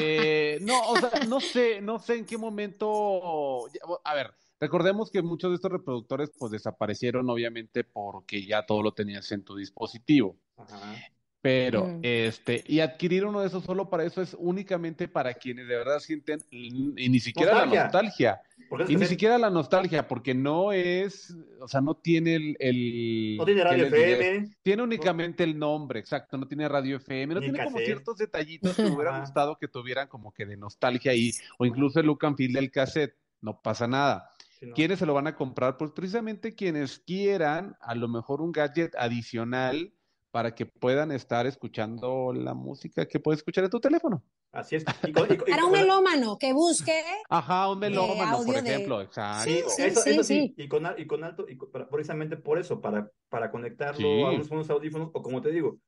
Eh, 0.00 0.58
no, 0.62 0.80
o 0.90 0.96
sea, 0.96 1.10
no 1.28 1.40
sé, 1.40 1.80
no 1.80 2.00
sé 2.00 2.16
en 2.16 2.26
qué 2.26 2.36
momento. 2.36 3.68
A 4.02 4.14
ver, 4.14 4.32
recordemos 4.58 5.12
que 5.12 5.22
muchos 5.22 5.50
de 5.52 5.54
estos 5.54 5.70
reproductores 5.70 6.30
pues 6.36 6.50
desaparecieron 6.50 7.30
obviamente 7.30 7.84
porque 7.84 8.44
ya 8.44 8.66
todo 8.66 8.82
lo 8.82 8.92
tenías 8.94 9.30
en 9.30 9.44
tu 9.44 9.54
dispositivo. 9.54 10.36
Ajá. 10.56 10.96
Pero, 11.40 11.84
Mm. 11.86 12.00
este, 12.02 12.64
y 12.66 12.80
adquirir 12.80 13.24
uno 13.24 13.40
de 13.42 13.46
esos 13.46 13.62
solo 13.62 13.88
para 13.88 14.02
eso 14.04 14.20
es 14.20 14.34
únicamente 14.36 15.06
para 15.06 15.34
quienes 15.34 15.68
de 15.68 15.76
verdad 15.76 16.00
sienten, 16.00 16.40
y 16.50 17.08
ni 17.08 17.20
siquiera 17.20 17.64
la 17.64 17.66
Nostalgia. 17.66 18.42
Porque 18.68 18.92
y 18.92 18.96
ni 18.96 19.06
siquiera 19.06 19.38
la 19.38 19.48
nostalgia, 19.50 20.06
porque 20.06 20.34
no 20.34 20.72
es, 20.72 21.34
o 21.60 21.66
sea, 21.68 21.80
no 21.80 21.94
tiene 21.94 22.34
el, 22.36 22.56
el- 22.58 23.36
No 23.38 23.44
tiene 23.44 23.62
¿qué 23.62 23.68
radio? 23.68 23.86
FM. 23.86 24.56
Tiene 24.62 24.82
únicamente 24.82 25.44
el 25.44 25.58
nombre, 25.58 26.00
exacto, 26.00 26.36
no 26.36 26.46
tiene 26.46 26.68
radio 26.68 26.96
FM, 26.96 27.34
no 27.34 27.40
Ni 27.40 27.46
tiene 27.50 27.64
como 27.64 27.78
ciertos 27.78 28.18
detallitos 28.18 28.76
que 28.76 28.82
me 28.82 28.90
hubiera 28.90 29.12
Ajá. 29.12 29.20
gustado 29.20 29.56
que 29.58 29.68
tuvieran 29.68 30.08
como 30.08 30.32
que 30.32 30.44
de 30.44 30.56
nostalgia 30.56 31.12
ahí, 31.12 31.32
o 31.58 31.64
incluso 31.64 31.98
el 32.00 32.06
look 32.06 32.24
and 32.26 32.36
feel 32.36 32.52
del 32.52 32.70
cassette, 32.70 33.16
no 33.40 33.60
pasa 33.62 33.86
nada. 33.86 34.30
Sí, 34.58 34.66
no. 34.66 34.74
¿Quiénes 34.74 34.98
se 34.98 35.06
lo 35.06 35.14
van 35.14 35.28
a 35.28 35.34
comprar? 35.34 35.76
Pues 35.78 35.92
precisamente 35.92 36.54
quienes 36.54 36.98
quieran 36.98 37.76
a 37.80 37.94
lo 37.94 38.08
mejor 38.08 38.42
un 38.42 38.52
gadget 38.52 38.94
adicional 38.96 39.92
para 40.30 40.54
que 40.54 40.66
puedan 40.66 41.10
estar 41.10 41.46
escuchando 41.46 42.32
la 42.34 42.52
música 42.52 43.06
que 43.06 43.18
puedes 43.18 43.38
escuchar 43.38 43.64
en 43.64 43.70
tu 43.70 43.80
teléfono. 43.80 44.22
Así 44.52 44.76
es. 44.76 44.84
Y 45.06 45.12
con- 45.12 45.30
y 45.30 45.36
Para 45.36 45.66
un 45.66 45.72
melómano 45.72 46.38
que 46.38 46.52
busque, 46.52 47.02
Ajá, 47.28 47.70
un 47.70 47.78
melómano, 47.78 48.36
audio 48.38 48.46
por 48.54 48.62
de- 48.62 48.70
ejemplo, 48.74 49.02
exacto. 49.02 49.44
Sí, 49.44 49.60
Sí, 49.68 49.82
eso, 49.82 50.00
sí, 50.00 50.10
eso 50.10 50.24
sí, 50.24 50.34
sí. 50.34 50.54
Y, 50.56 50.68
con, 50.68 50.86
y 50.96 51.06
con 51.06 51.22
alto, 51.22 51.46
y 51.48 51.56
con- 51.56 51.70
precisamente 51.90 52.36
por 52.38 52.58
eso, 52.58 52.80
para, 52.80 53.10
para 53.28 53.50
conectarlo 53.50 53.98
Sí. 54.00 54.22
a 54.22 54.30
unos, 54.30 54.50
unos 54.50 54.70
audífonos, 54.70 55.10
o 55.12 55.22
como 55.22 55.42
te 55.42 55.50
digo, 55.50 55.78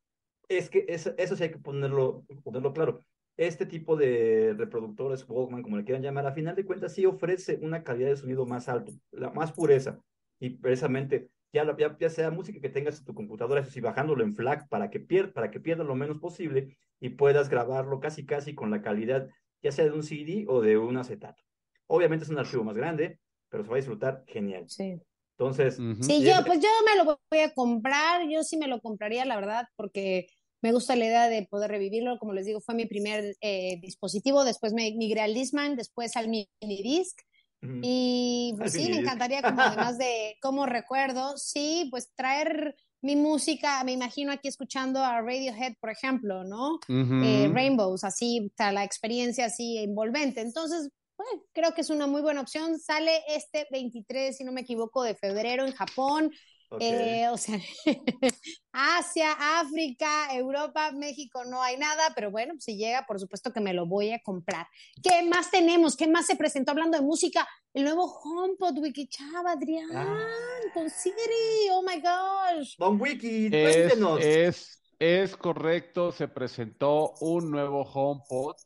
Es 0.48 0.68
que 0.68 0.84
eso, 0.88 1.12
eso 1.16 1.36
sí 1.36 1.44
hay 1.44 1.52
que 1.52 1.58
ponerlo, 1.58 2.24
ponerlo 2.42 2.72
claro. 2.72 3.04
Este 3.36 3.66
tipo 3.66 3.94
de 3.96 4.52
reproductores 4.58 5.24
Walkman, 5.28 5.62
como 5.62 5.76
le 5.76 5.84
quieran 5.84 6.02
llamar, 6.02 6.26
a 6.26 6.32
final 6.32 6.56
de 6.56 6.64
cuentas 6.66 6.92
sí 6.92 7.06
ofrece 7.06 7.58
una 7.62 7.84
calidad 7.84 8.08
de 8.10 8.16
sonido 8.16 8.44
más 8.46 8.68
alto, 8.68 8.92
la 9.12 9.30
más 9.30 9.52
pureza. 9.52 10.00
Y 10.40 10.50
precisamente, 10.50 11.30
ya, 11.52 11.64
ya, 11.76 11.96
ya 11.98 12.10
sea 12.10 12.30
música 12.30 12.60
que 12.60 12.68
tengas 12.68 12.98
en 12.98 13.04
tu 13.04 13.14
computadora, 13.14 13.60
eso 13.60 13.70
sí, 13.70 13.80
bajándolo 13.80 14.24
en 14.24 14.34
FLAC 14.34 14.68
para 14.68 14.90
que, 14.90 15.00
pier 15.00 15.32
para 15.32 15.50
que 15.50 15.60
pierda 15.60 15.84
lo 15.84 15.94
menos 15.94 16.18
posible 16.18 16.76
y 17.00 17.10
puedas 17.10 17.48
grabarlo 17.48 18.00
casi 18.00 18.26
casi 18.26 18.54
con 18.54 18.70
la 18.70 18.82
calidad, 18.82 19.28
ya 19.62 19.72
sea 19.72 19.84
de 19.84 19.92
un 19.92 20.02
CD 20.02 20.44
o 20.48 20.60
de 20.60 20.78
un 20.78 20.96
acetato. 20.96 21.42
Obviamente 21.86 22.24
es 22.24 22.30
un 22.30 22.38
archivo 22.38 22.64
más 22.64 22.76
grande, 22.76 23.18
pero 23.48 23.64
se 23.64 23.70
va 23.70 23.76
a 23.76 23.78
disfrutar 23.78 24.24
genial. 24.26 24.64
Sí. 24.68 25.00
Entonces, 25.38 25.76
sí, 26.02 26.22
yo, 26.22 26.34
pues 26.44 26.60
yo 26.60 26.68
me 26.84 27.02
lo 27.02 27.18
voy 27.30 27.40
a 27.40 27.54
comprar, 27.54 28.28
yo 28.28 28.42
sí 28.42 28.58
me 28.58 28.68
lo 28.68 28.78
compraría, 28.80 29.24
la 29.24 29.36
verdad, 29.36 29.64
porque 29.74 30.26
me 30.62 30.72
gusta 30.72 30.96
la 30.96 31.06
idea 31.06 31.28
de 31.28 31.46
poder 31.46 31.70
revivirlo. 31.70 32.18
Como 32.18 32.32
les 32.32 32.46
digo, 32.46 32.60
fue 32.60 32.74
mi 32.74 32.86
primer 32.86 33.36
eh, 33.40 33.78
dispositivo. 33.80 34.44
Después 34.44 34.72
me 34.72 34.92
migré 34.96 35.22
al 35.22 35.34
Disman, 35.34 35.76
después 35.76 36.16
al 36.16 36.28
mini 36.28 36.48
disc. 36.60 37.18
Y 37.62 38.54
pues 38.56 38.72
sí, 38.72 38.88
me 38.90 38.98
encantaría, 38.98 39.42
como 39.42 39.60
además 39.60 39.98
de 39.98 40.36
como 40.40 40.66
recuerdo, 40.66 41.36
sí, 41.36 41.88
pues 41.90 42.10
traer 42.14 42.74
mi 43.02 43.16
música, 43.16 43.82
me 43.84 43.92
imagino 43.92 44.32
aquí 44.32 44.48
escuchando 44.48 45.02
a 45.02 45.20
Radiohead, 45.22 45.74
por 45.80 45.90
ejemplo, 45.90 46.44
¿no? 46.44 46.78
Eh, 46.88 47.50
Rainbows, 47.52 48.04
así, 48.04 48.52
la 48.58 48.84
experiencia 48.84 49.46
así 49.46 49.78
envolvente. 49.78 50.40
Entonces, 50.40 50.90
bueno, 51.16 51.42
creo 51.52 51.74
que 51.74 51.82
es 51.82 51.90
una 51.90 52.06
muy 52.06 52.22
buena 52.22 52.40
opción. 52.40 52.78
Sale 52.78 53.22
este 53.28 53.66
23, 53.70 54.36
si 54.36 54.44
no 54.44 54.52
me 54.52 54.62
equivoco, 54.62 55.02
de 55.02 55.14
febrero 55.14 55.66
en 55.66 55.72
Japón. 55.72 56.30
Eh, 56.78 57.28
o 57.28 57.36
sea, 57.36 57.58
Asia, 58.72 59.32
África, 59.60 60.34
Europa, 60.34 60.92
México 60.92 61.44
no 61.44 61.60
hay 61.62 61.76
nada, 61.76 62.12
pero 62.14 62.30
bueno, 62.30 62.54
si 62.58 62.76
llega, 62.76 63.04
por 63.06 63.18
supuesto 63.18 63.52
que 63.52 63.60
me 63.60 63.74
lo 63.74 63.86
voy 63.86 64.12
a 64.12 64.20
comprar. 64.20 64.68
¿Qué 65.02 65.22
más 65.24 65.50
tenemos? 65.50 65.96
¿Qué 65.96 66.06
más 66.06 66.26
se 66.26 66.36
presentó 66.36 66.70
hablando 66.70 66.96
de 66.96 67.04
música? 67.04 67.48
El 67.74 67.84
nuevo 67.84 68.04
HomePod 68.04 68.78
Wiki 68.78 69.08
Chava, 69.08 69.52
Adrián, 69.52 69.90
ah. 69.94 70.28
con 70.72 70.88
Siri, 70.88 71.68
oh 71.72 71.82
my 71.82 72.00
gosh. 72.00 72.76
Don 72.78 73.00
Wiki, 73.00 73.50
cuéntenos. 73.50 74.20
Es, 74.22 74.80
es 75.00 75.36
correcto, 75.36 76.12
se 76.12 76.28
presentó 76.28 77.14
un 77.20 77.50
nuevo 77.50 77.82
HomePod 77.82 78.56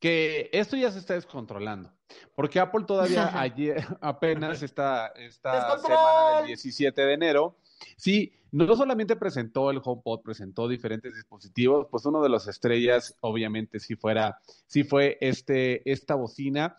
que 0.00 0.50
esto 0.52 0.76
ya 0.76 0.90
se 0.90 0.98
está 0.98 1.14
descontrolando. 1.14 1.93
Porque 2.34 2.60
Apple 2.60 2.84
todavía 2.86 3.30
ayer, 3.40 3.84
apenas 4.00 4.62
esta, 4.62 5.08
esta 5.16 5.78
semana 5.78 6.38
del 6.38 6.46
17 6.48 7.00
de 7.00 7.12
enero, 7.12 7.56
sí, 7.96 8.32
no 8.52 8.76
solamente 8.76 9.16
presentó 9.16 9.70
el 9.70 9.80
HomePod, 9.82 10.22
presentó 10.22 10.68
diferentes 10.68 11.14
dispositivos, 11.14 11.88
pues 11.90 12.04
uno 12.06 12.22
de 12.22 12.28
las 12.28 12.46
estrellas, 12.46 13.16
obviamente, 13.20 13.80
sí 13.80 13.96
fuera, 13.96 14.38
sí 14.66 14.84
fue 14.84 15.18
este, 15.20 15.90
esta 15.90 16.14
bocina, 16.14 16.76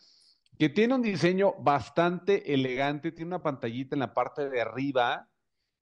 que 0.57 0.69
tiene 0.69 0.95
un 0.95 1.01
diseño 1.01 1.53
bastante 1.59 2.53
elegante, 2.53 3.11
tiene 3.11 3.27
una 3.27 3.43
pantallita 3.43 3.95
en 3.95 3.99
la 3.99 4.13
parte 4.13 4.49
de 4.49 4.61
arriba, 4.61 5.27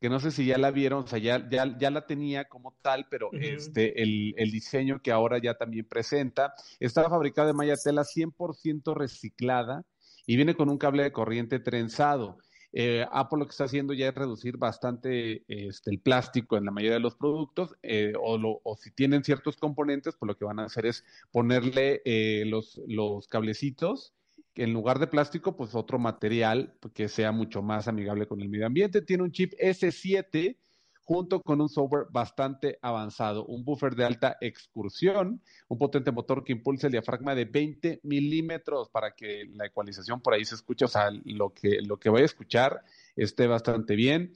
que 0.03 0.10
no 0.10 0.19
sé 0.19 0.31
si 0.31 0.45
ya 0.45 0.57
la 0.57 0.69
vieron, 0.69 1.05
o 1.05 1.07
sea, 1.07 1.17
ya, 1.17 1.48
ya, 1.50 1.77
ya 1.77 1.89
la 1.89 2.05
tenía 2.05 2.43
como 2.50 2.75
tal, 2.81 3.07
pero 3.10 3.29
este, 3.31 4.03
el, 4.03 4.36
el, 4.36 4.51
diseño 4.51 5.01
que 5.01 5.13
ahora 5.13 5.38
ya 5.38 5.53
también 5.53 5.86
presenta, 5.86 6.53
está 6.81 7.10
fabricado 7.10 7.48
de 7.48 7.53
malla 7.53 7.77
tela 7.77 8.03
100% 8.03 8.93
reciclada 8.95 9.86
y 10.25 10.36
viene 10.36 10.55
con 10.55 10.69
un 10.69 10.77
cable 10.77 11.03
de 11.03 11.13
corriente 11.13 11.60
trenzado. 11.60 12.38
Eh, 12.74 13.05
Apple 13.13 13.39
lo 13.39 13.45
que 13.45 13.51
está 13.51 13.63
haciendo 13.63 13.93
ya 13.93 14.10
es 14.10 14.13
reducir 14.13 14.57
bastante 14.57 15.45
este, 15.48 15.91
el 15.91 16.01
plástico 16.01 16.57
en 16.57 16.65
la 16.65 16.72
mayoría 16.72 16.95
de 16.95 17.00
los 17.00 17.15
productos, 17.15 17.74
eh, 17.81 18.12
o, 18.22 18.60
o, 18.62 18.75
si 18.75 18.91
tienen 18.91 19.24
ciertos 19.24 19.55
componentes, 19.55 20.17
pues 20.19 20.27
lo 20.27 20.36
que 20.36 20.43
van 20.43 20.60
a 20.60 20.65
hacer 20.65 20.86
es 20.86 21.05
ponerle 21.31 22.01
eh, 22.03 22.43
los, 22.45 22.81
los 22.88 23.29
cablecitos 23.29 24.13
en 24.55 24.74
lugar 24.74 25.00
de 25.00 25.07
plástico, 25.07 25.55
pues 25.55 25.75
otro 25.75 26.00
material 26.00 26.75
que 26.93 27.07
sea 27.07 27.31
mucho 27.31 27.62
más 27.62 27.88
amigable 27.88 28.27
con 28.27 28.41
el 28.41 28.50
medio 28.50 28.67
ambiente. 28.67 29.01
Tiene 29.01 29.24
un 29.24 29.31
chip 29.31 29.53
S7 29.60 30.57
junto 31.03 31.41
con 31.41 31.60
un 31.60 31.69
software 31.69 32.07
bastante 32.10 32.79
avanzado, 32.81 33.45
un 33.45 33.65
buffer 33.65 33.95
de 33.95 34.05
alta 34.05 34.38
excursión, 34.39 35.41
un 35.67 35.77
potente 35.77 36.12
motor 36.12 36.43
que 36.43 36.53
impulsa 36.53 36.88
el 36.88 36.93
diafragma 36.93 37.36
de 37.36 37.45
20 37.45 38.00
milímetros 38.03 38.89
para 38.89 39.12
que 39.12 39.45
la 39.53 39.65
ecualización 39.65 40.22
por 40.22 40.33
ahí 40.33 40.45
se 40.45 40.55
escuche, 40.55 40.86
o 40.86 40.88
sea, 40.88 41.12
lo 41.25 41.53
que, 41.53 41.81
lo 41.81 41.98
que 41.98 42.10
vaya 42.10 42.24
a 42.24 42.25
escuchar 42.25 42.83
esté 43.15 43.48
bastante 43.48 43.95
bien. 43.95 44.33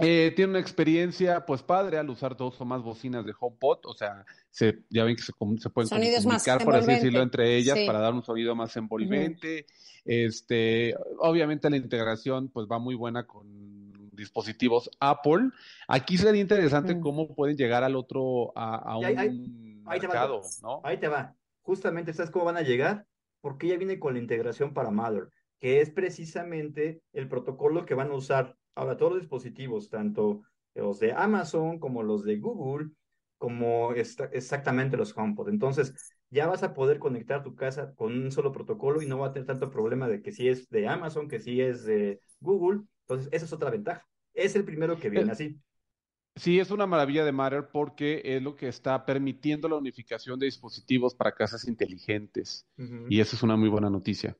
Eh, 0.00 0.32
tiene 0.34 0.50
una 0.50 0.60
experiencia, 0.60 1.44
pues 1.44 1.62
padre, 1.62 1.98
al 1.98 2.08
usar 2.10 2.36
dos 2.36 2.60
o 2.60 2.64
más 2.64 2.82
bocinas 2.82 3.24
de 3.24 3.34
HomePod, 3.38 3.80
o 3.84 3.94
sea, 3.94 4.24
se, 4.50 4.80
ya 4.88 5.04
ven 5.04 5.16
que 5.16 5.22
se, 5.22 5.32
pueden 5.32 5.60
comunicar, 5.60 6.64
por 6.64 6.74
así 6.74 6.92
decirlo, 6.92 7.22
entre 7.22 7.56
ellas 7.56 7.78
para 7.86 8.00
dar 8.00 8.14
un 8.14 8.22
sonido 8.22 8.54
más 8.54 8.76
envolvente. 8.76 9.66
Este, 10.04 10.94
obviamente 11.18 11.68
la 11.68 11.76
integración, 11.76 12.48
pues 12.48 12.66
va 12.66 12.78
muy 12.78 12.94
buena 12.94 13.26
con 13.26 14.10
dispositivos 14.12 14.90
Apple. 15.00 15.50
Aquí 15.88 16.16
sería 16.16 16.40
interesante 16.40 16.98
cómo 17.00 17.34
pueden 17.34 17.56
llegar 17.56 17.84
al 17.84 17.96
otro, 17.96 18.52
a, 18.56 18.96
un 18.96 19.82
mercado, 19.84 20.42
¿no? 20.62 20.80
Ahí 20.84 20.98
te 20.98 21.08
va. 21.08 21.34
Justamente, 21.62 22.12
¿sabes 22.12 22.30
cómo 22.30 22.44
van 22.44 22.56
a 22.56 22.62
llegar? 22.62 23.06
Porque 23.40 23.68
ya 23.68 23.76
viene 23.76 23.98
con 23.98 24.14
la 24.14 24.20
integración 24.20 24.74
para 24.74 24.90
Mother, 24.90 25.28
que 25.58 25.80
es 25.80 25.90
precisamente 25.90 27.02
el 27.12 27.28
protocolo 27.28 27.86
que 27.86 27.94
van 27.94 28.10
a 28.10 28.14
usar 28.14 28.56
Ahora, 28.74 28.96
todos 28.96 29.12
los 29.12 29.20
dispositivos, 29.22 29.88
tanto 29.88 30.42
los 30.74 31.00
de 31.00 31.12
Amazon 31.12 31.78
como 31.78 32.02
los 32.02 32.24
de 32.24 32.38
Google, 32.38 32.90
como 33.38 33.92
exactamente 33.94 34.96
los 34.96 35.16
HomePod. 35.16 35.48
Entonces, 35.48 35.94
ya 36.30 36.46
vas 36.46 36.62
a 36.62 36.74
poder 36.74 36.98
conectar 36.98 37.42
tu 37.42 37.54
casa 37.54 37.94
con 37.94 38.12
un 38.12 38.30
solo 38.30 38.52
protocolo 38.52 39.02
y 39.02 39.06
no 39.06 39.18
va 39.18 39.28
a 39.28 39.32
tener 39.32 39.46
tanto 39.46 39.70
problema 39.70 40.08
de 40.08 40.22
que 40.22 40.30
si 40.30 40.48
es 40.48 40.68
de 40.68 40.86
Amazon, 40.86 41.28
que 41.28 41.40
si 41.40 41.60
es 41.60 41.84
de 41.84 42.20
Google. 42.40 42.82
Entonces, 43.06 43.28
esa 43.32 43.46
es 43.46 43.52
otra 43.52 43.70
ventaja. 43.70 44.06
Es 44.34 44.54
el 44.54 44.64
primero 44.64 44.98
que 44.98 45.10
viene 45.10 45.28
eh, 45.28 45.32
así. 45.32 45.60
Sí, 46.36 46.60
es 46.60 46.70
una 46.70 46.86
maravilla 46.86 47.24
de 47.24 47.32
Matter 47.32 47.68
porque 47.72 48.22
es 48.24 48.42
lo 48.42 48.56
que 48.56 48.68
está 48.68 49.04
permitiendo 49.04 49.68
la 49.68 49.76
unificación 49.76 50.38
de 50.38 50.46
dispositivos 50.46 51.14
para 51.14 51.34
casas 51.34 51.66
inteligentes. 51.66 52.66
Y 53.08 53.20
eso 53.20 53.36
es 53.36 53.42
una 53.42 53.56
muy 53.56 53.68
buena 53.68 53.90
noticia. 53.90 54.36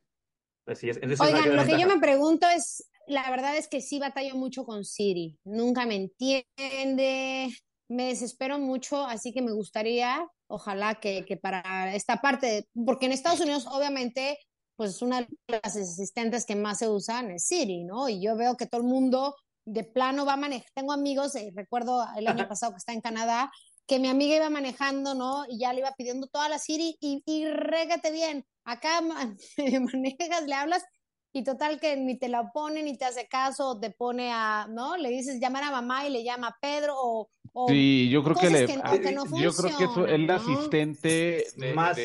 Así 0.66 0.88
es. 0.88 1.00
Oigan, 1.20 1.56
lo 1.56 1.64
que 1.64 1.80
yo 1.80 1.88
me 1.88 1.98
pregunto 1.98 2.46
es, 2.54 2.88
la 3.10 3.28
verdad 3.28 3.56
es 3.56 3.66
que 3.66 3.80
sí 3.80 3.98
batallo 3.98 4.36
mucho 4.36 4.64
con 4.64 4.84
Siri. 4.84 5.36
Nunca 5.44 5.84
me 5.84 5.96
entiende, 5.96 7.52
me 7.88 8.06
desespero 8.06 8.58
mucho, 8.60 9.04
así 9.04 9.32
que 9.32 9.42
me 9.42 9.52
gustaría, 9.52 10.28
ojalá 10.46 11.00
que, 11.00 11.24
que 11.24 11.36
para 11.36 11.92
esta 11.94 12.20
parte, 12.20 12.68
porque 12.86 13.06
en 13.06 13.12
Estados 13.12 13.40
Unidos 13.40 13.66
obviamente, 13.66 14.38
pues 14.76 15.02
una 15.02 15.22
de 15.22 15.28
las 15.48 15.76
asistentes 15.76 16.46
que 16.46 16.54
más 16.54 16.78
se 16.78 16.88
usan 16.88 17.32
es 17.32 17.46
Siri, 17.46 17.82
¿no? 17.82 18.08
Y 18.08 18.22
yo 18.22 18.36
veo 18.36 18.56
que 18.56 18.66
todo 18.66 18.80
el 18.80 18.86
mundo 18.86 19.34
de 19.64 19.82
plano 19.82 20.24
va 20.24 20.34
a 20.34 20.36
manejar. 20.36 20.70
Tengo 20.72 20.92
amigos, 20.92 21.34
eh, 21.34 21.50
recuerdo 21.54 22.06
el 22.16 22.28
año 22.28 22.46
pasado 22.46 22.72
que 22.72 22.78
está 22.78 22.92
en 22.92 23.00
Canadá, 23.00 23.50
que 23.88 23.98
mi 23.98 24.08
amiga 24.08 24.36
iba 24.36 24.50
manejando, 24.50 25.14
¿no? 25.14 25.44
Y 25.48 25.58
ya 25.58 25.72
le 25.72 25.80
iba 25.80 25.92
pidiendo 25.98 26.28
toda 26.28 26.48
la 26.48 26.60
Siri 26.60 26.96
y, 27.00 27.24
y 27.26 27.48
régate 27.48 28.12
bien. 28.12 28.46
Acá 28.64 29.00
manejas, 29.92 30.46
le 30.46 30.54
hablas 30.54 30.84
y 31.32 31.44
total 31.44 31.78
que 31.78 31.96
ni 31.96 32.18
te 32.18 32.28
la 32.28 32.50
pone 32.52 32.82
ni 32.82 32.96
te 32.96 33.04
hace 33.04 33.28
caso, 33.28 33.78
te 33.78 33.90
pone 33.90 34.32
a, 34.32 34.66
¿no? 34.68 34.96
Le 34.96 35.10
dices 35.10 35.40
llamar 35.40 35.64
a 35.64 35.70
mamá 35.70 36.06
y 36.06 36.10
le 36.10 36.24
llama 36.24 36.48
a 36.48 36.58
Pedro 36.60 36.94
o... 36.96 37.30
sí, 37.68 38.08
yo 38.10 38.22
creo 38.24 38.36
que, 38.36 38.50
le, 38.50 38.66
yo 38.66 39.52
creo 39.52 39.76
que 39.76 39.84
eso, 39.84 40.06
es 40.06 40.12
el 40.12 40.30
asistente 40.30 41.46
de, 41.56 41.72
más, 41.74 41.96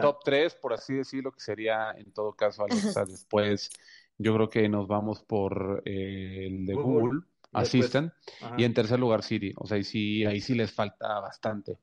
top 0.00 0.18
3, 0.24 0.54
por 0.54 0.72
así 0.72 0.94
decirlo, 0.94 1.32
que 1.32 1.40
sería 1.40 1.92
en 1.96 2.12
todo 2.12 2.32
caso 2.34 2.64
Alexa. 2.64 3.04
Después 3.06 3.70
yo 4.18 4.34
creo 4.34 4.48
que 4.48 4.68
nos 4.68 4.86
vamos 4.86 5.22
por 5.22 5.82
eh, 5.84 6.46
el 6.46 6.66
de 6.66 6.74
Google, 6.74 7.22
Assistant 7.52 8.12
y 8.56 8.64
en 8.64 8.74
tercer 8.74 9.00
lugar 9.00 9.22
Siri. 9.22 9.52
O 9.56 9.66
sea, 9.66 9.76
ahí 9.76 9.84
sí, 9.84 10.24
ahí 10.24 10.40
sí 10.40 10.54
les 10.54 10.70
falta 10.72 11.18
bastante. 11.20 11.78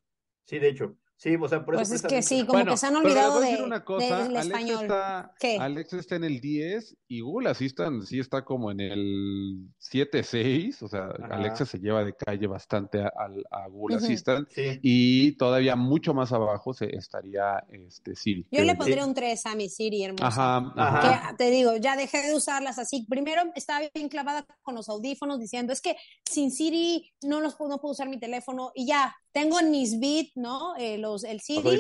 Sí, 0.46 0.60
de 0.60 0.70
hecho. 0.70 0.96
Sí, 1.18 1.36
o 1.36 1.48
sea, 1.50 1.66
por 1.66 1.74
eso. 1.74 1.82
Pues 1.82 1.92
es 1.92 2.02
que 2.04 2.22
sí, 2.22 2.46
como 2.46 2.64
que 2.64 2.78
se 2.78 2.86
han 2.86 2.96
olvidado 2.96 3.40
de, 3.40 3.64
una 3.64 3.84
cosa, 3.84 4.24
del 4.24 4.38
español. 4.38 4.84
Está, 4.84 5.34
Alex 5.60 5.94
está 5.94 6.16
en 6.16 6.26
el 6.26 6.40
10 6.40 6.96
y 7.08 7.22
Google 7.22 7.50
Assistant 7.50 8.04
sí 8.04 8.20
está 8.20 8.46
como 8.46 8.70
en 8.70 8.80
el 8.80 9.68
7-6. 9.80 10.84
O 10.84 10.88
sea, 10.88 11.08
Alexa 11.32 11.66
se 11.66 11.80
lleva 11.80 12.04
de 12.04 12.14
calle 12.14 12.46
bastante 12.46 13.02
a, 13.02 13.12
a 13.50 13.68
Google 13.68 13.98
Assistant. 13.98 14.48
Y 14.56 15.32
todavía 15.38 15.76
mucho 15.76 16.14
más 16.14 16.32
abajo 16.32 16.76
se 16.76 16.96
estaría 16.96 17.64
este, 17.72 18.16
Siri. 18.16 18.46
Yo 18.52 18.64
le 18.64 18.76
pondría 18.76 19.04
un 19.04 19.16
3 19.16 19.44
a 19.48 19.56
mi 19.56 19.70
Siri, 19.70 20.04
hermoso. 20.04 20.24
Ajá, 20.24 20.72
ajá. 20.76 21.36
te 21.36 21.50
digo, 21.50 21.78
ya 21.78 21.96
dejé 21.96 22.28
de 22.28 22.36
usarlas 22.36 22.78
así. 22.78 23.08
Primero 23.10 23.42
estaba 23.56 23.82
bien 23.92 24.10
clavada 24.10 24.46
con 24.62 24.76
los 24.76 24.88
audífonos 24.88 25.40
diciendo, 25.40 25.74
es 25.74 25.82
que 25.82 25.96
sin 26.30 26.52
Siri 26.52 27.12
no, 27.24 27.40
los, 27.40 27.60
no 27.60 27.80
puedo 27.80 27.94
usar 27.94 28.08
mi 28.08 28.20
teléfono 28.20 28.72
y 28.76 28.86
ya 28.86 29.16
tengo 29.42 29.60
en 29.60 29.72
mis 29.72 30.00
beats, 30.00 30.32
¿no? 30.36 30.76
Eh, 30.78 30.98
los, 30.98 31.24
el 31.24 31.42
CD. 31.42 31.80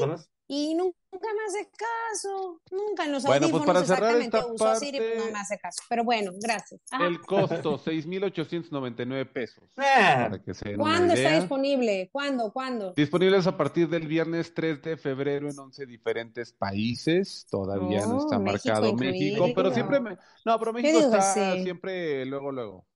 Y 0.50 0.76
nunca 0.76 0.96
me 1.12 1.44
hace 1.46 1.70
caso. 1.72 2.62
Nunca 2.72 3.04
en 3.04 3.12
los 3.12 3.24
Bueno, 3.24 3.50
pues 3.50 3.66
para 3.66 3.84
cerrar 3.84 4.16
exactamente 4.22 4.38
esta 4.38 4.54
uso 4.54 4.76
Siri, 4.80 4.98
pues 4.98 5.10
no 5.10 5.16
parte- 5.24 5.34
me 5.34 5.40
hace 5.40 5.60
caso. 5.60 5.82
Pero 5.90 6.04
bueno, 6.06 6.32
gracias. 6.42 6.80
Ajá. 6.90 7.06
El 7.06 7.20
costo, 7.20 7.78
6,899 7.78 9.26
pesos. 9.26 9.64
Eh, 9.78 9.84
Para 9.84 10.42
que 10.42 10.54
se 10.54 10.76
¿Cuándo 10.78 11.14
está 11.16 11.36
disponible? 11.38 12.10
¿Cuándo? 12.14 12.54
¿Cuándo? 12.54 12.94
Disponibles 12.96 13.46
a 13.46 13.58
partir 13.58 13.90
del 13.90 14.08
viernes 14.08 14.54
3 14.54 14.82
de 14.84 14.96
febrero 14.96 15.50
en 15.50 15.60
11 15.60 15.86
diferentes 15.86 16.54
países. 16.54 17.46
Todavía 17.50 18.06
no 18.06 18.16
Oh, 18.18 18.20
está 18.20 18.40
México 18.40 18.70
marcado 18.70 18.88
incluido. 18.88 19.12
México, 19.14 19.48
pero 19.54 19.74
siempre 19.74 20.00
me... 20.00 20.18
No, 20.46 20.58
pero 20.60 20.72
México 20.72 21.00
está 21.00 21.22
sí. 21.34 21.64
siempre 21.64 22.26
luego, 22.26 22.54
luego. 22.54 22.88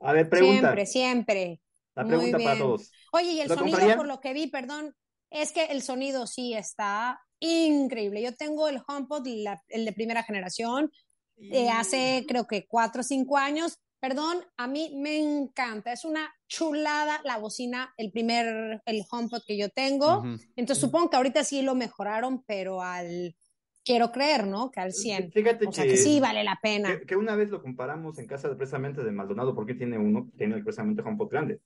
A 0.00 0.12
ver, 0.12 0.28
pregunta. 0.28 0.60
Siempre, 0.60 0.86
siempre. 0.86 1.60
La 2.02 2.04
Muy 2.04 2.16
pregunta 2.16 2.38
para 2.38 2.54
bien. 2.54 2.58
todos. 2.66 2.90
Oye, 3.12 3.32
y 3.32 3.40
el 3.40 3.48
¿Lo 3.48 3.54
sonido, 3.56 3.76
comprarían? 3.76 3.98
por 3.98 4.06
lo 4.08 4.20
que 4.20 4.32
vi, 4.32 4.46
perdón, 4.46 4.94
es 5.30 5.52
que 5.52 5.64
el 5.66 5.82
sonido 5.82 6.26
sí 6.26 6.54
está 6.54 7.20
increíble. 7.40 8.22
Yo 8.22 8.34
tengo 8.34 8.68
el 8.68 8.80
HomePod, 8.86 9.26
la- 9.26 9.62
el 9.68 9.84
de 9.84 9.92
primera 9.92 10.22
generación, 10.22 10.90
eh, 11.36 11.68
hace 11.70 12.24
creo 12.28 12.46
que 12.46 12.66
cuatro 12.66 13.00
o 13.00 13.04
cinco 13.04 13.36
años. 13.38 13.78
Perdón, 13.98 14.38
a 14.56 14.66
mí 14.66 14.92
me 14.96 15.18
encanta. 15.18 15.92
Es 15.92 16.04
una 16.06 16.32
chulada 16.48 17.20
la 17.24 17.36
bocina, 17.38 17.92
el 17.98 18.10
primer, 18.10 18.80
el 18.86 19.04
HomePod 19.10 19.42
que 19.46 19.58
yo 19.58 19.68
tengo. 19.68 20.18
Ujú. 20.20 20.36
Entonces 20.56 20.80
supongo 20.80 21.10
que 21.10 21.16
ahorita 21.16 21.44
sí 21.44 21.60
lo 21.62 21.74
mejoraron, 21.74 22.42
pero 22.46 22.82
al, 22.82 23.36
quiero 23.84 24.10
creer, 24.10 24.46
¿no? 24.46 24.70
Que 24.70 24.80
al 24.80 24.92
100. 24.92 25.30
Fíjate 25.32 25.66
O 25.66 25.72
sea, 25.72 25.84
que, 25.84 25.90
que 25.90 25.96
sí 25.98 26.18
vale 26.20 26.44
la 26.44 26.58
pena. 26.62 26.98
que, 26.98 27.06
que 27.06 27.16
una 27.16 27.36
vez 27.36 27.50
lo 27.50 27.60
comparamos 27.62 28.18
en 28.18 28.26
casa 28.26 28.48
de- 28.48 28.56
precisamente 28.56 29.02
de 29.04 29.12
Maldonado, 29.12 29.54
porque 29.54 29.74
tiene 29.74 29.98
uno, 29.98 30.30
tiene 30.36 30.62
precisamente 30.62 31.02
HomePod 31.02 31.28
grande. 31.30 31.60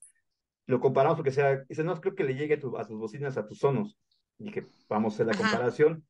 Lo 0.67 0.81
comparamos 0.81 1.17
porque 1.17 1.31
sea, 1.33 1.65
dice, 1.69 1.85
no, 1.85 2.01
creo 2.01 2.15
que 2.15 2.25
le 2.25 2.35
llegue 2.35 2.55
a, 2.55 2.61
tu- 2.61 2.77
a 2.79 2.87
tus 2.87 2.99
bocinas, 2.99 3.37
a 3.37 3.47
tus 3.47 3.59
sonos. 3.59 3.99
Y 4.39 4.45
dije, 4.45 4.67
vamos 4.89 5.13
a 5.13 5.17
hacer 5.17 5.27
la 5.27 5.33
Ajá. 5.33 5.43
comparación. 5.43 6.07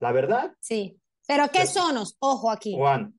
La 0.00 0.12
verdad, 0.12 0.54
Sí. 0.60 0.98
Pero 1.28 1.44
¿qué 1.52 1.60
Pero- 1.60 1.66
sonos? 1.70 2.16
Ojo 2.18 2.50
aquí. 2.50 2.74
Juan, 2.76 3.14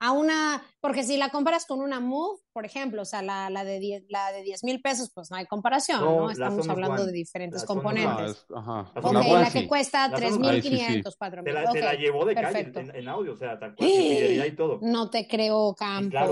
a 0.00 0.12
una, 0.12 0.62
porque 0.80 1.02
si 1.02 1.16
la 1.16 1.30
comparas 1.30 1.66
con 1.66 1.80
una 1.80 1.98
Move, 2.00 2.38
por 2.52 2.64
ejemplo, 2.64 3.02
o 3.02 3.04
sea, 3.04 3.20
la, 3.22 3.50
la 3.50 3.64
de 3.64 3.78
10 3.80 4.04
la 4.08 4.30
de 4.32 4.42
10 4.42 4.64
mil 4.64 4.80
pesos, 4.80 5.10
pues 5.14 5.30
no 5.30 5.36
hay 5.36 5.46
comparación, 5.46 6.00
No, 6.00 6.16
¿no? 6.20 6.26
la 6.26 6.32
Estamos 6.32 6.68
hablando 6.68 7.02
One. 7.02 7.06
de 7.06 7.12
diferentes 7.12 7.60
La 7.62 7.64
Ah, 7.64 7.66
componentes. 7.66 8.30
es- 8.30 8.46
ajá. 8.54 8.92
La 8.94 9.00
Ok, 9.00 9.12
la 9.12 9.20
One, 9.20 9.44
que 9.52 9.60
sí. 9.60 9.66
cuesta 9.66 10.08
La 10.08 10.18
Sonos- 10.18 10.38
3.500, 10.38 11.16
4.000. 11.16 11.44
te 11.44 11.52
la, 11.52 11.70
te 11.72 11.80
la 11.80 11.94
llevó 11.94 12.24
de 12.24 12.34
perfecto. 12.34 12.72
calle 12.80 12.90
en, 12.90 12.96
en 12.96 13.08
audio, 13.08 13.32
o 13.32 13.36
sea, 13.36 13.58
tal 13.58 13.74
cual, 13.74 13.88
sin 13.88 14.00
fidelidad 14.00 14.44
y 14.46 14.52
todo. 14.56 14.78
No 14.82 15.10
te 15.10 15.26
creo, 15.26 15.74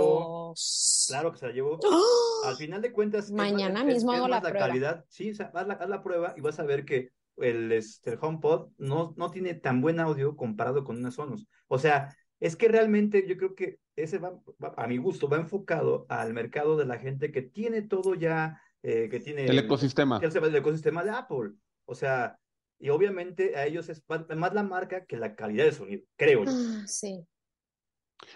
Campos. 0.01 1.07
Claro 1.09 1.33
que 1.33 1.39
se 1.39 1.47
la 1.47 1.53
llevó. 1.53 1.79
¡Ah! 1.91 2.49
Al 2.49 2.57
final 2.57 2.83
de 2.83 2.93
cuentas, 2.93 3.31
Mañana 3.31 3.81
es- 3.81 3.87
mismo 3.87 4.13
es 4.13 4.19
hago 4.19 4.29
la 4.29 4.41
prueba. 4.41 4.59
calidad. 4.67 5.05
Sí, 5.09 5.31
o 5.31 5.35
sea, 5.35 5.51
haz 5.55 5.67
la, 5.67 5.75
haz 5.75 5.89
la 5.89 6.03
prueba 6.03 6.35
y 6.37 6.41
vas 6.41 6.59
a 6.59 6.65
ver 6.65 6.85
que 6.85 7.11
el, 7.39 7.71
este, 7.73 8.13
el 8.13 8.19
HomePod 8.21 8.71
no, 8.79 9.13
no 9.17 9.31
tiene 9.31 9.55
tan 9.55 9.81
buen 9.81 10.01
audio 10.01 10.37
comparado 10.37 10.85
con 10.85 10.97
una 10.97 11.11
Sonos. 11.11 11.47
O 11.69 11.79
sea, 11.79 12.15
es 12.41 12.57
que 12.57 12.69
realmente 12.69 13.27
yo 13.27 13.37
creo 13.37 13.55
que 13.55 13.79
ese 13.97 14.19
va, 14.19 14.31
va- 14.63 14.75
a 14.77 14.87
mi 14.87 14.99
gusto, 14.99 15.29
va 15.29 15.39
enfocado 15.39 16.07
al 16.09 16.35
mercado 16.35 16.77
de 16.77 16.85
la 16.85 16.99
gente 16.99 17.33
que 17.33 17.43
tiene 17.43 17.83
todo 17.83 18.15
ya, 18.15 18.61
eh, 18.83 19.09
que 19.11 19.21
tiene 19.21 19.47
El 19.47 19.59
ecosistema. 19.59 20.19
del 20.21 20.55
ecosistema 20.57 21.03
de 21.05 21.11
Apple. 21.11 21.53
O 21.87 21.95
sea, 21.95 22.39
y 22.79 22.91
obviamente 22.91 23.57
a 23.57 23.65
ellos 23.67 23.89
es 23.89 24.03
más 24.09 24.27
más 24.37 24.53
la 24.53 24.63
marca 24.63 25.07
que 25.07 25.17
la 25.17 25.35
calidad 25.35 25.65
de 25.65 25.73
sonido, 25.73 26.03
creo 26.17 26.45
yo. 26.45 26.51
Ah, 26.51 26.85
Sí. 26.87 27.27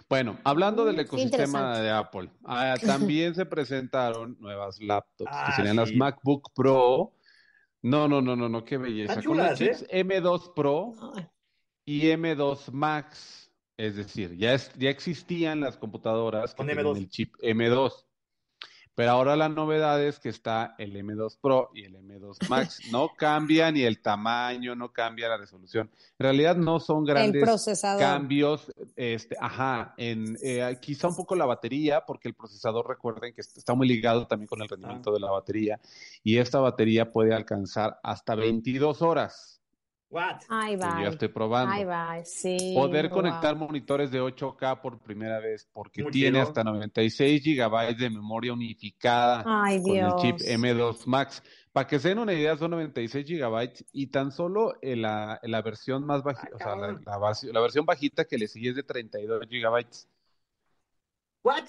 Bueno, 0.08 0.38
hablando 0.44 0.84
del 0.84 0.96
Mm, 0.96 1.00
ecosistema 1.00 1.78
de 1.80 1.90
Apple, 1.90 2.30
ah, 2.44 2.76
también 2.84 3.34
se 3.34 3.46
presentaron 3.46 4.36
nuevas 4.38 4.78
laptops, 4.80 5.30
que 5.30 5.36
Ah, 5.36 5.52
serían 5.56 5.76
las. 5.76 5.92
MacBook 5.94 6.52
Pro. 6.54 7.14
No, 7.82 8.06
no, 8.06 8.20
no, 8.20 8.36
no, 8.36 8.48
no, 8.48 8.64
qué 8.64 8.76
belleza. 8.76 9.22
Con 9.22 9.38
los 9.38 9.52
¿eh? 9.60 9.70
chips 9.72 9.86
M2 9.90 10.52
Pro 10.54 10.92
y 11.86 12.08
M2 12.10 12.70
Max. 12.72 13.49
Es 13.80 13.96
decir, 13.96 14.36
ya, 14.36 14.52
es- 14.54 14.70
ya 14.78 14.90
existían 14.90 15.60
las 15.60 15.78
computadoras 15.78 16.50
que 16.52 16.58
Con 16.58 16.66
tenían 16.66 16.84
M2. 16.84 16.96
el 16.98 17.08
chip 17.08 17.34
M2. 17.42 17.92
Pero 18.94 19.12
ahora 19.12 19.34
la 19.36 19.48
novedad 19.48 20.02
es 20.04 20.18
que 20.18 20.28
está 20.28 20.74
el 20.76 20.94
M2 20.94 21.38
Pro 21.40 21.70
y 21.74 21.84
el 21.84 21.94
M2 21.96 22.36
Max. 22.50 22.80
No 22.92 23.08
cambia 23.16 23.70
ni 23.72 23.80
el 23.82 24.02
tamaño, 24.02 24.74
no 24.74 24.92
cambia 24.92 25.28
la 25.28 25.38
resolución. 25.38 25.90
En 26.18 26.24
realidad 26.24 26.56
no 26.56 26.78
son 26.80 27.04
grandes 27.04 27.42
cambios, 27.98 28.70
este, 28.96 29.36
ajá, 29.40 29.94
en 29.96 30.36
eh, 30.42 30.76
quizá 30.82 31.08
un 31.08 31.16
poco 31.16 31.34
la 31.34 31.46
batería, 31.46 32.04
porque 32.04 32.28
el 32.28 32.34
procesador, 32.34 32.86
recuerden 32.86 33.32
que 33.32 33.40
está 33.40 33.72
muy 33.74 33.88
ligado 33.88 34.26
también 34.26 34.48
con 34.48 34.60
el 34.60 34.68
rendimiento 34.68 35.10
de 35.14 35.20
la 35.20 35.30
batería, 35.30 35.80
y 36.22 36.36
esta 36.36 36.58
batería 36.60 37.10
puede 37.10 37.32
alcanzar 37.32 37.98
hasta 38.02 38.34
22 38.34 39.00
horas, 39.00 39.59
What? 40.10 40.40
Ay, 40.48 40.74
que 40.74 40.80
yo 40.80 40.86
ya 40.88 40.94
va. 41.04 41.08
estoy 41.10 41.28
probando. 41.28 41.72
Ay, 41.72 41.84
va. 41.84 42.24
Sí. 42.24 42.72
Poder 42.74 43.08
wow. 43.08 43.16
conectar 43.18 43.54
monitores 43.54 44.10
de 44.10 44.20
8K 44.20 44.80
por 44.80 44.98
primera 44.98 45.38
vez, 45.38 45.68
porque 45.72 46.02
Muy 46.02 46.10
tiene 46.10 46.38
chido. 46.38 46.48
hasta 46.48 46.64
96 46.64 47.42
GB 47.44 47.96
de 47.96 48.10
memoria 48.10 48.52
unificada 48.52 49.44
Ay, 49.46 49.80
con 49.80 49.96
el 49.96 50.12
chip 50.16 50.38
Dios. 50.38 50.50
M2 50.60 51.06
Max. 51.06 51.42
Para 51.72 51.86
que 51.86 52.00
se 52.00 52.08
den 52.08 52.18
una 52.18 52.32
idea, 52.32 52.56
son 52.56 52.72
96 52.72 53.24
GB 53.24 53.84
y 53.92 54.08
tan 54.08 54.32
solo 54.32 54.74
en 54.82 55.02
la, 55.02 55.38
en 55.44 55.52
la 55.52 55.62
versión 55.62 56.04
más 56.04 56.24
bajita, 56.24 56.48
Ah, 56.54 56.56
o 56.56 56.58
sea, 56.58 56.74
la, 56.76 57.18
versión- 57.18 57.52
la 57.54 57.60
versión 57.60 57.86
bajita 57.86 58.24
que 58.24 58.36
le 58.38 58.48
sigue 58.48 58.70
es 58.70 58.74
de 58.74 58.82
32 58.82 59.46
GB. 59.48 59.86
What? 61.44 61.64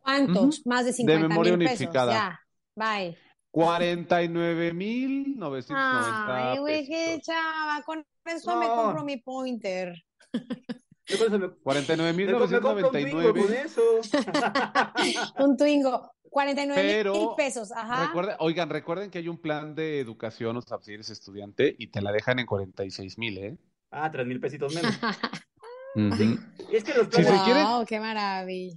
¿Cuántos? 0.00 0.64
Más 0.64 0.84
de 0.84 0.92
50 0.92 1.28
memoria 1.28 1.56
mil 1.56 1.66
pesos. 1.66 1.80
unificada. 1.80 2.12
Ya. 2.12 2.40
Bye. 2.76 3.16
49.990 3.52 5.66
Ay, 5.70 6.58
güey, 6.58 6.86
qué 6.86 7.20
chava. 7.22 7.82
Con 7.84 8.04
eso 8.24 8.56
me 8.58 8.66
No. 8.66 8.74
compro 8.76 9.04
mi 9.04 9.18
pointer. 9.18 9.94
Yo 11.08 11.18
con 11.18 11.28
eso 11.28 11.38
me, 11.38 11.46
me, 11.46 11.54
com- 11.54 11.62
me 12.42 12.60
compro 12.60 12.84
un 12.88 12.92
Twingo 12.92 13.32
con 13.32 13.42
49.999. 13.44 13.64
eso. 13.64 13.82
Un 15.38 15.56
Twingo. 15.56 16.12
49 16.30 17.04
mil 17.12 17.28
pesos. 17.36 17.70
Ajá. 17.72 18.06
recuerden, 18.08 18.36
oigan, 18.40 18.68
recuerden 18.68 19.10
que 19.10 19.18
hay 19.18 19.28
un 19.28 19.38
plan 19.40 19.74
de 19.74 20.00
educación, 20.00 20.56
o 20.58 20.60
sea, 20.60 20.76
si 20.82 20.92
eres 20.92 21.08
estudiante, 21.08 21.74
y 21.78 21.86
te 21.86 22.02
la 22.02 22.12
dejan 22.12 22.38
en 22.40 22.46
46.000, 22.46 23.38
¿eh? 23.38 23.56
Ah, 23.90 24.10
tres 24.10 24.26
mil 24.26 24.38
pesitos 24.38 24.74
menos. 24.74 24.92
Ujú. 25.94 26.38
Y 26.70 26.76
es 26.76 26.84
que 26.84 26.92
los 26.92 27.06
Si 27.06 27.12
se 27.12 27.22
planes, 27.22 27.40
quieren- 27.42 27.64
Wow, 27.64 27.86
qué 27.86 27.98
maravilla. 28.00 28.76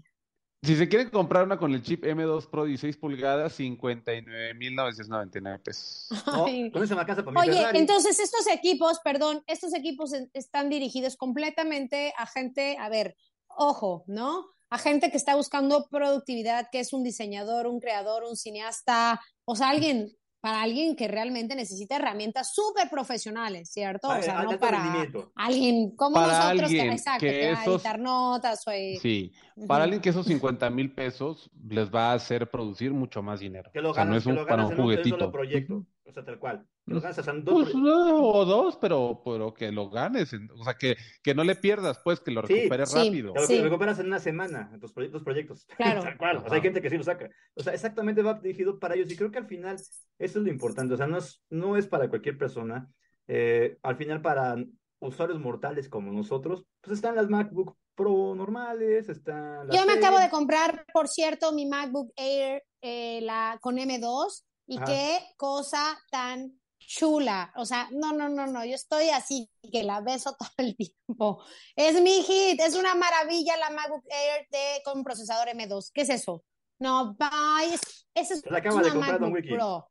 Si 0.62 0.76
se 0.76 0.90
quieren 0.90 1.10
comprar 1.10 1.46
una 1.46 1.58
con 1.58 1.74
el 1.74 1.82
chip 1.82 2.04
M2 2.04 2.50
Pro 2.50 2.66
16 2.66 2.98
pulgadas, 2.98 3.58
59.999 3.58 5.64
pesos. 5.64 6.10
no, 6.28 6.44
con 6.72 6.84
eso 6.84 6.96
me 6.96 7.02
alcanza 7.02 7.24
para 7.24 7.42
mi 7.42 7.48
Oye, 7.48 7.60
Ferrari. 7.60 7.80
entonces 7.80 8.20
estos 8.20 8.46
equipos, 8.48 9.00
perdón, 9.02 9.42
estos 9.48 9.74
equipos 9.74 10.12
están 10.34 10.70
dirigidos 10.70 11.16
completamente 11.16 12.14
a 12.18 12.28
gente, 12.28 12.76
a 12.78 12.90
ver, 12.90 13.16
ojo, 13.48 14.04
¿no? 14.08 14.48
A 14.70 14.78
gente 14.78 15.12
que 15.12 15.18
está 15.18 15.36
buscando 15.36 15.88
productividad, 15.90 16.68
que 16.70 16.82
es 16.82 16.92
un 16.92 17.04
diseñador, 17.04 17.66
un 17.66 17.80
creador, 17.80 18.26
un 18.26 18.36
cineasta, 18.36 19.22
o 19.46 19.56
sea, 19.56 19.70
alguien, 19.70 20.12
para 20.42 20.62
alguien 20.62 20.96
que 20.96 21.08
realmente 21.08 21.56
necesita 21.56 21.98
herramientas 21.98 22.54
súper 22.54 22.90
profesionales, 22.90 23.70
¿cierto? 23.72 24.08
O 24.10 24.22
sea, 24.22 24.44
no 24.44 24.58
para 24.58 25.06
alguien 25.36 25.96
como 25.96 26.16
Para 26.16 26.28
nosotros, 26.28 26.62
alguien 26.64 26.88
que, 26.88 26.92
exacto, 26.94 27.20
que 27.26 27.32
que 27.32 27.52
va 27.52 27.60
a 27.60 27.62
esos- 27.64 27.76
editar 27.76 28.00
notas 28.00 28.68
o... 28.68 28.72
Sí, 29.02 29.34
para 29.68 29.84
alguien 29.84 30.02
que 30.02 30.10
esos 30.10 30.26
50 30.26 30.70
mil 30.70 30.94
pesos 30.94 31.50
les 31.68 31.90
va 31.94 32.12
a 32.12 32.14
hacer 32.14 32.50
producir 32.50 32.92
mucho 32.94 33.22
más 33.22 33.40
dinero. 33.42 33.70
Que 33.74 33.82
lo 33.82 33.92
O 33.92 33.94
sea, 33.94 34.06
no 34.06 34.12
ganas, 34.12 34.22
es 34.22 34.24
que 34.24 34.30
un, 34.30 34.36
lo 34.36 34.46
para 34.46 34.56
ganas 34.64 34.78
un 34.78 34.84
juguetito. 34.84 35.18
solo 35.18 35.32
proyecto. 35.32 35.86
O 36.06 36.12
sea, 36.14 36.24
tal 36.26 36.40
cual. 36.40 36.66
Que 36.90 36.96
lo 36.96 37.02
ganas 37.02 37.28
en 37.28 37.44
dos 37.46 37.64
Pues 37.72 37.76
o 37.76 38.46
dos, 38.46 38.78
pero, 38.82 39.22
pero 39.24 39.54
que 39.54 39.72
lo 39.72 39.90
ganes. 39.90 40.32
O 40.58 40.64
sea, 40.64 40.74
que, 40.74 40.98
que 41.24 41.34
no 41.34 41.44
le 41.44 41.56
pierdas, 41.56 42.00
pues, 42.04 42.20
que 42.20 42.32
lo 42.32 42.46
Sí, 42.46 42.54
recuperes 42.54 42.90
sí. 42.90 42.98
rápido. 42.98 43.34
Lo 43.36 43.46
Sí. 43.48 43.62
recuperas 43.62 44.00
en 44.00 44.08
una 44.08 44.20
semana, 44.20 44.70
en 44.74 44.80
tus 44.80 44.92
proyectos, 44.94 45.24
proyectos. 45.24 45.66
Claro. 45.78 46.02
Tal 46.04 46.18
cual. 46.18 46.38
O 46.38 46.42
sea, 46.48 46.54
hay 46.56 46.62
gente 46.62 46.82
que 46.82 46.90
sí 46.90 46.98
lo 46.98 47.04
saca. 47.04 47.30
O 47.56 47.64
sea, 47.64 47.74
exactamente 47.74 48.22
va 48.22 48.34
dirigido 48.34 48.78
para 48.80 48.96
ellos. 48.96 49.12
Y 49.12 49.16
creo 49.16 49.32
que 49.32 49.38
al 49.40 49.48
final 49.48 49.76
eso 49.78 50.00
es 50.18 50.36
lo 50.36 50.50
importante. 50.50 50.94
O 50.94 50.98
sea, 50.98 51.08
no 51.08 51.18
es, 51.18 51.42
no 51.50 51.78
es 51.78 51.88
para 51.88 52.10
cualquier 52.10 52.38
persona. 52.38 52.90
Eh, 53.28 53.78
al 53.84 53.96
final, 53.96 54.22
para 54.22 54.56
usuarios 55.00 55.40
mortales 55.40 55.88
como 55.88 56.12
nosotros, 56.12 56.66
pues 56.82 56.96
están 56.98 57.16
las 57.16 57.30
MacBook 57.30 57.78
Pro 57.96 58.34
normales, 58.36 59.08
están 59.10 59.68
las 59.68 59.78
Yo 59.78 59.86
me 59.86 59.94
Air. 59.94 60.00
acabo 60.04 60.20
de 60.20 60.30
comprar, 60.30 60.86
por 60.94 61.08
cierto, 61.08 61.52
mi 61.52 61.66
MacBook 61.66 62.12
Air 62.16 62.64
eh, 62.82 63.20
la, 63.22 63.58
con 63.62 63.78
M2 63.78 64.44
y 64.68 64.78
Ajá. 64.78 64.86
qué 64.86 65.20
cosa 65.38 65.98
tan 66.12 66.54
chula. 66.90 67.54
O 67.56 67.66
sea, 67.66 67.88
no, 67.92 68.14
no, 68.14 68.28
no, 68.30 68.48
no, 68.48 68.66
yo 68.66 68.74
estoy 68.74 69.10
así 69.10 69.50
que 69.72 69.84
la 69.84 70.02
beso 70.02 70.36
todo 70.40 70.50
el 70.58 70.76
tiempo. 70.76 71.44
Es 71.76 72.02
mi 72.02 72.24
hit, 72.24 72.60
es 72.60 72.76
una 72.76 72.96
maravilla 72.96 73.56
la 73.58 73.70
MacBook 73.70 74.04
Air 74.10 74.48
de, 74.50 74.82
con 74.84 75.04
procesador 75.04 75.48
M2. 75.50 75.92
¿Qué 75.94 76.02
es 76.02 76.10
eso? 76.10 76.44
No, 76.80 77.16
bye, 77.16 77.74
es, 77.74 78.08
esa 78.14 78.34
es 78.34 78.44
la 78.50 78.60
de 78.60 78.70
una 78.70 78.90
comprar 78.90 78.92
Don 78.92 79.00
MacBook 79.00 79.34
Wiki. 79.34 79.54
Pro. 79.54 79.90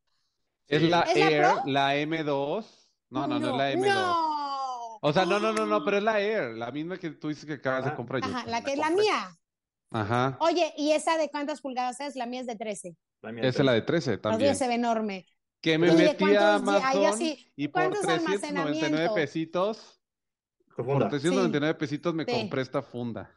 Es 0.67 0.83
la 0.83 1.03
¿Es 1.03 1.17
la 1.17 1.31
Air, 1.31 1.43
Pro? 1.43 1.63
la 1.67 1.97
M2. 1.97 2.67
No, 3.11 3.27
no, 3.27 3.39
no, 3.39 3.51
es 3.51 3.57
la 3.57 3.73
M2. 3.73 3.95
no. 3.95 4.99
O 5.01 5.13
sea, 5.13 5.25
no, 5.25 5.39
no, 5.39 5.53
no, 5.53 5.67
no, 5.67 5.81
pero 5.85 5.99
es 5.99 6.03
la 6.03 6.21
Air, 6.21 6.57
la 6.57 6.73
misma 6.73 6.99
que 6.99 7.11
tú 7.11 7.29
dices 7.29 7.45
que 7.45 7.55
acabas 7.55 7.85
de 7.85 7.95
comprar. 7.95 8.25
Ajá, 8.25 8.45
la 8.47 8.63
que 8.63 8.73
es 8.73 8.79
la 8.79 8.91
mía. 8.91 9.37
Ajá. 9.91 10.37
Oye, 10.41 10.75
¿y 10.77 10.93
esa 10.93 11.17
de 11.17 11.31
cuántas 11.31 11.61
pulgadas 11.61 12.01
es? 12.01 12.17
La 12.17 12.27
mía 12.27 12.41
es 12.41 12.47
de 12.47 12.57
13. 12.57 12.97
La 13.23 13.33
mía 13.33 13.45
Esa 13.45 13.61
es 13.61 13.65
la 13.65 13.73
de 13.73 13.83
13 13.83 14.11
La 14.11 14.17
tuya 14.17 14.31
también. 14.33 14.57
se 14.57 14.69
ve 14.69 14.75
enorme. 14.75 15.27
Que 15.61 15.77
me 15.79 15.89
¿Y 15.89 15.97
de 15.97 16.05
metí 16.05 16.35
a 16.35 16.55
Amazon 16.55 17.03
ya 17.03 17.13
sí, 17.13 17.53
y 17.57 17.69
por 17.69 17.83
cuántos 17.83 18.07
399 18.07 19.09
almacenamiento? 19.09 19.15
pesitos, 19.15 20.01
por 20.77 20.77
Profunda. 20.77 21.09
399 21.09 21.75
pesitos 21.79 22.15
me 22.15 22.25
Sí. 22.27 22.33
compré 22.33 22.63
esta 22.63 22.83
funda. 22.83 23.35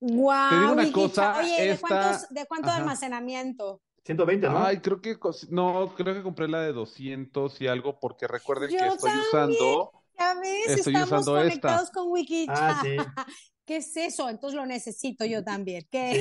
Guau, 0.00 0.50
Te 0.50 0.58
digo 0.58 0.72
una 0.72 0.92
cosa, 0.92 1.38
Oye, 1.38 1.68
¿de, 1.68 1.78
cuántos, 1.78 2.28
¿de 2.28 2.46
cuánto 2.46 2.68
Ajá. 2.68 2.78
almacenamiento? 2.80 3.80
120, 4.04 4.48
¿no? 4.50 4.58
Ay, 4.58 4.78
creo 4.80 5.00
que, 5.00 5.16
no, 5.48 5.94
creo 5.96 6.14
que 6.14 6.22
compré 6.22 6.46
la 6.46 6.60
de 6.60 6.72
200 6.74 7.58
y 7.62 7.66
algo 7.66 7.98
porque 7.98 8.26
recuerden 8.26 8.68
que 8.68 8.86
estoy 8.86 9.10
también. 9.10 9.20
usando, 9.20 9.92
Ya 10.18 10.34
ves, 10.34 10.66
Estoy 10.68 10.94
estamos 10.94 11.06
usando 11.08 11.38
esta. 11.38 11.42
conectados 11.42 11.90
con 11.90 12.10
Wiki 12.12 12.46
Ah, 12.48 12.82
sí. 12.82 12.96
¿Qué 13.64 13.76
es 13.76 13.96
eso? 13.96 14.28
Entonces 14.28 14.56
lo 14.56 14.66
necesito 14.66 15.24
yo 15.24 15.42
también. 15.42 15.86
¿Qué? 15.90 16.12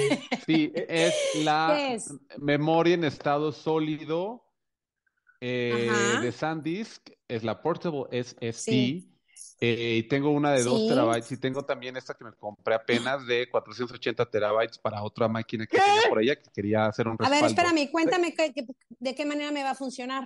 sí, 0.45 0.71
es 0.75 1.13
la 1.43 1.75
¿Qué 1.75 1.93
es? 1.95 2.05
memoria 2.39 2.93
en 2.93 3.03
estado 3.03 3.51
sólido 3.51 4.42
eh, 5.45 6.19
de 6.21 6.31
SanDisk, 6.31 7.09
es 7.27 7.43
la 7.43 7.61
Portable 7.61 8.05
SSD. 8.11 8.53
Sí. 8.53 9.09
eh, 9.59 9.95
y 9.99 10.03
tengo 10.03 10.29
una 10.31 10.51
de 10.51 10.63
2 10.63 10.81
Sí. 10.81 10.87
terabytes 10.89 11.31
y 11.31 11.37
tengo 11.37 11.63
también 11.63 11.95
esta 11.97 12.13
que 12.15 12.23
me 12.25 12.33
compré 12.33 12.75
apenas 12.75 13.25
de 13.25 13.49
480 13.49 14.25
terabytes 14.29 14.77
para 14.77 15.03
otra 15.03 15.27
máquina 15.27 15.65
que 15.65 15.77
tenía 15.77 16.01
por 16.09 16.19
allá 16.19 16.35
que 16.35 16.49
quería 16.53 16.85
hacer 16.85 17.07
un 17.07 17.15
A 17.19 17.29
ver, 17.29 17.41
respaldo. 17.43 17.61
espérame, 17.61 17.91
cuéntame 17.91 18.33
qué- 18.33 18.53
qué- 18.53 18.65
de 18.99 19.15
qué 19.15 19.25
manera 19.25 19.51
me 19.51 19.63
va 19.63 19.71
a 19.71 19.75
funcionar 19.75 20.25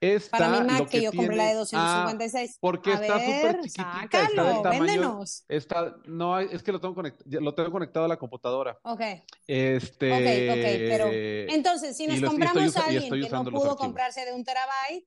Esta, 0.00 0.36
para 0.38 0.50
mi 0.50 0.58
lo 0.58 0.64
Mac 0.64 0.88
que, 0.88 0.98
que 0.98 1.02
yo 1.04 1.12
compré 1.12 1.36
la 1.36 1.42
de 1.44 1.48
tiene- 1.50 1.58
256. 1.60 2.50
Ah, 2.54 2.58
porque 2.60 2.90
a 2.90 2.94
está 2.94 3.18
súper 3.20 3.60
chiquitita, 3.60 4.00
está 4.04 4.18
del 4.18 4.28
sácalo, 4.36 4.62
tamaño- 4.62 4.80
véndenos. 4.86 5.44
Está, 5.48 5.96
no, 6.06 6.38
es 6.40 6.62
que 6.62 6.72
lo 6.72 6.80
tengo, 6.80 6.94
conect- 6.94 7.22
lo 7.24 7.54
tengo 7.54 7.70
conectado 7.70 8.04
a 8.06 8.08
la 8.08 8.16
computadora. 8.18 8.78
Ok, 8.82 9.00
Este, 9.46 10.12
ok, 10.12 10.58
ok, 10.58 10.88
pero 10.90 11.06
entonces 11.10 11.96
si 11.96 12.06
nos 12.06 12.18
lo- 12.20 12.28
estoy 12.28 12.40
compramos 12.40 12.76
a 12.76 12.84
alguien 12.86 13.10
que 13.22 13.28
no 13.30 13.44
pudo 13.44 13.76
comprarse 13.76 14.24
de 14.24 14.32
un 14.32 14.44
terabyte, 14.44 15.06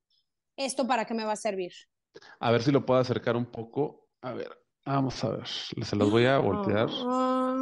¿esto 0.58 0.88
para 0.88 1.06
qué 1.06 1.14
me 1.14 1.26
va 1.26 1.34
a 1.34 1.38
servir? 1.38 1.74
A 2.40 2.52
ver 2.52 2.64
si 2.64 2.72
lo 2.72 2.86
puedo 2.86 3.00
acercar 3.00 3.36
un 3.36 3.46
poco. 3.46 4.08
A 4.22 4.32
ver, 4.32 4.50
vamos 4.86 5.22
a 5.24 5.30
ver. 5.30 5.48
Se 5.48 5.96
los 5.98 6.10
voy 6.10 6.26
a 6.26 6.38
voltear. 6.38 6.88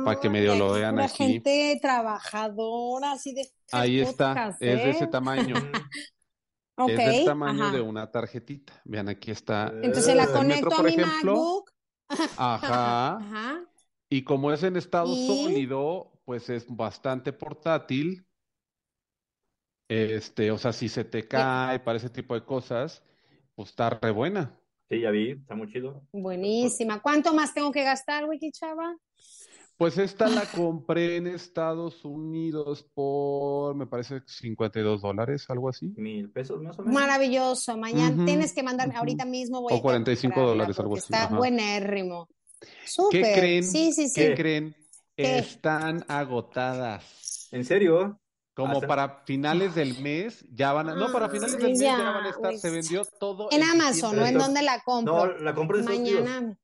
para 0.05 0.19
que 0.19 0.29
medio 0.29 0.55
lo 0.55 0.73
vean 0.73 0.99
aquí. 0.99 1.15
gente 1.41 1.79
trabajadora, 1.81 3.13
así 3.13 3.33
de 3.33 3.49
Ahí 3.71 3.99
está, 4.01 4.49
es 4.59 4.59
de 4.59 4.73
¿eh? 4.73 4.89
ese 4.91 5.07
tamaño. 5.07 5.55
Es 6.87 6.97
del 6.97 7.25
tamaño 7.25 7.65
ajá. 7.65 7.73
de 7.75 7.81
una 7.81 8.11
tarjetita. 8.11 8.81
Vean, 8.85 9.09
aquí 9.09 9.31
está. 9.31 9.71
Entonces 9.81 10.15
la 10.15 10.25
metro, 10.25 10.37
conecto 10.39 10.73
a 10.73 10.77
por 10.77 10.85
mi 10.85 10.91
ejemplo. 10.91 11.33
MacBook. 11.33 11.71
Ajá. 12.37 13.15
Ajá. 13.17 13.65
Y 14.09 14.23
como 14.23 14.51
es 14.51 14.63
en 14.63 14.75
estado 14.75 15.07
Y- 15.07 15.27
sólido, 15.27 16.11
pues 16.25 16.49
es 16.49 16.65
bastante 16.67 17.33
portátil. 17.33 18.25
Este, 19.89 20.51
o 20.51 20.57
sea, 20.57 20.73
si 20.73 20.89
se 20.89 21.03
te 21.03 21.27
cae 21.27 21.79
para 21.79 21.97
ese 21.97 22.09
tipo 22.09 22.33
de 22.33 22.43
cosas, 22.43 23.03
pues 23.55 23.69
está 23.69 23.89
re 23.91 24.11
buena. 24.11 24.59
Sí, 24.89 25.01
ya 25.01 25.11
vi, 25.11 25.31
está 25.31 25.55
muy 25.55 25.71
chido. 25.71 26.01
Buenísima. 26.11 27.01
¿Cuánto 27.01 27.33
más 27.33 27.53
tengo 27.53 27.71
que 27.71 27.83
gastar, 27.83 28.25
Wiki 28.25 28.51
Chava? 28.51 28.95
Pues 29.77 29.97
esta 29.97 30.27
la 30.29 30.43
compré 30.45 31.17
en 31.17 31.27
Estados 31.27 32.05
Unidos 32.05 32.85
por, 32.93 33.75
me 33.75 33.87
parece, 33.87 34.21
52 34.25 35.01
dólares, 35.01 35.45
algo 35.49 35.67
así. 35.69 35.93
Mil 35.97 36.29
pesos 36.31 36.61
más 36.61 36.77
o 36.79 36.83
menos. 36.83 36.93
Maravilloso. 37.01 37.75
Mañana 37.77 38.23
tienes 38.25 38.53
que 38.53 38.63
mandarme, 38.63 38.95
ahorita 38.95 39.25
mismo 39.25 39.61
voy 39.61 39.73
O 39.73 39.77
a 39.77 39.81
45 39.81 40.33
comprarla 40.33 40.51
dólares, 40.53 40.79
algo 40.79 40.95
así, 40.95 41.03
Está 41.05 41.23
ajá. 41.25 41.35
buenérrimo. 41.37 42.29
¿Qué 43.11 43.21
creen? 43.35 43.63
Sí, 43.63 43.91
sí, 43.91 44.07
sí. 44.09 44.13
¿Qué 44.21 44.27
¿Qué? 44.29 44.35
creen? 44.35 44.75
¿Qué? 45.17 45.37
Están 45.39 46.05
agotadas. 46.07 47.49
¿En 47.51 47.65
serio? 47.65 48.19
Como 48.55 48.73
Hasta- 48.73 48.87
para 48.87 49.23
finales 49.25 49.73
del 49.73 49.99
mes 50.01 50.45
ya 50.53 50.71
van 50.73 50.89
a, 50.89 50.95
no, 50.95 51.11
para 51.11 51.27
finales 51.29 51.57
del 51.57 51.71
mes 51.71 51.79
ya 51.79 51.97
ya, 51.97 52.11
van 52.11 52.25
a 52.25 52.29
estar, 52.29 52.55
se 52.55 52.69
vendió 52.69 53.03
todo 53.19 53.47
En 53.51 53.63
en 53.63 53.69
Amazon. 53.69 54.15
¿no? 54.15 54.25
¿En 54.25 54.37
dónde 54.37 54.61
la 54.61 54.77
No, 54.77 54.83
compro? 54.85 55.39
la 55.39 55.55
compré 55.55 55.79
en. 55.79 55.85
Mañana. 55.85 56.57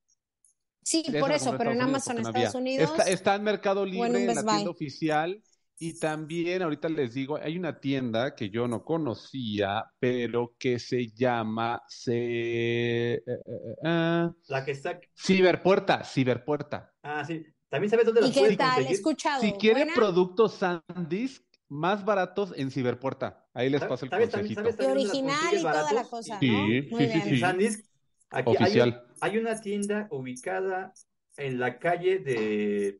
Sí, 0.90 1.04
Esa 1.08 1.20
por 1.20 1.32
eso, 1.32 1.56
pero 1.58 1.72
en 1.72 1.78
Estados 1.82 1.90
Amazon, 2.08 2.16
no 2.16 2.30
Estados. 2.30 2.56
Unidos. 2.56 2.90
Está, 2.90 3.04
está 3.10 3.36
en 3.36 3.44
Mercado 3.44 3.84
en 3.84 3.92
Libre, 3.92 4.10
un 4.10 4.16
en 4.16 4.26
la 4.28 4.34
tienda 4.34 4.54
Buy. 4.58 4.68
oficial. 4.68 5.44
Y 5.82 5.98
también, 6.00 6.62
ahorita 6.62 6.90
les 6.90 7.14
digo, 7.14 7.38
hay 7.38 7.58
una 7.58 7.80
tienda 7.80 8.34
que 8.36 8.50
yo 8.50 8.68
no 8.68 8.84
conocía, 8.84 9.86
pero 10.00 10.56
que 10.60 10.78
se 10.80 11.08
llama 11.12 11.82
se, 11.88 12.14
eh, 12.16 13.14
eh, 13.16 13.22
eh, 13.26 13.76
ah, 13.86 14.32
La 14.48 14.66
que 14.66 14.72
está. 14.72 15.00
Ciberpuerta, 15.16 16.04
Ciberpuerta. 16.04 16.92
Ah, 17.04 17.24
sí. 17.24 17.46
¿También 17.70 17.92
sabes 17.92 18.06
dónde 18.08 18.22
¿Y 18.22 18.24
las 18.26 18.34
qué 18.34 18.40
puedes 18.40 18.58
tal? 18.58 18.68
He 18.68 18.74
conseguir? 18.74 18.96
escuchado. 18.96 19.42
Si 19.42 19.52
quieren 19.54 19.84
¿Buena? 19.84 19.94
productos 19.94 20.54
SanDisk 20.56 21.44
más 21.70 22.04
baratos 22.04 22.52
en 22.58 22.72
Ciberpuerta, 22.72 23.46
ahí 23.54 23.70
les 23.70 23.80
¿Sabes- 23.80 23.90
paso 23.90 24.06
el 24.06 24.10
también- 24.12 24.32
consejito. 24.32 24.62
sabes 24.62 24.76
Y 24.76 24.78
también 24.80 25.08
original 25.08 25.54
y 25.54 25.62
toda 25.62 25.94
la 25.94 26.04
cosa, 26.04 26.40
Sí, 26.40 26.48
¿no? 26.50 26.66
sí, 26.68 26.88
Muy 26.90 27.00
sí, 27.02 27.06
bien. 27.06 27.22
En 27.22 27.30
sí. 27.30 27.40
SanDisk, 27.40 27.86
aquí 28.32 28.50
hay, 28.50 28.56
un- 28.58 28.64
Oficial. 28.64 29.06
Hay 29.22 29.38
una 29.38 29.60
tienda 29.60 30.08
ubicada 30.12 30.94
en 31.38 31.60
la 31.60 31.80
calle 31.80 32.20
de 32.20 33.00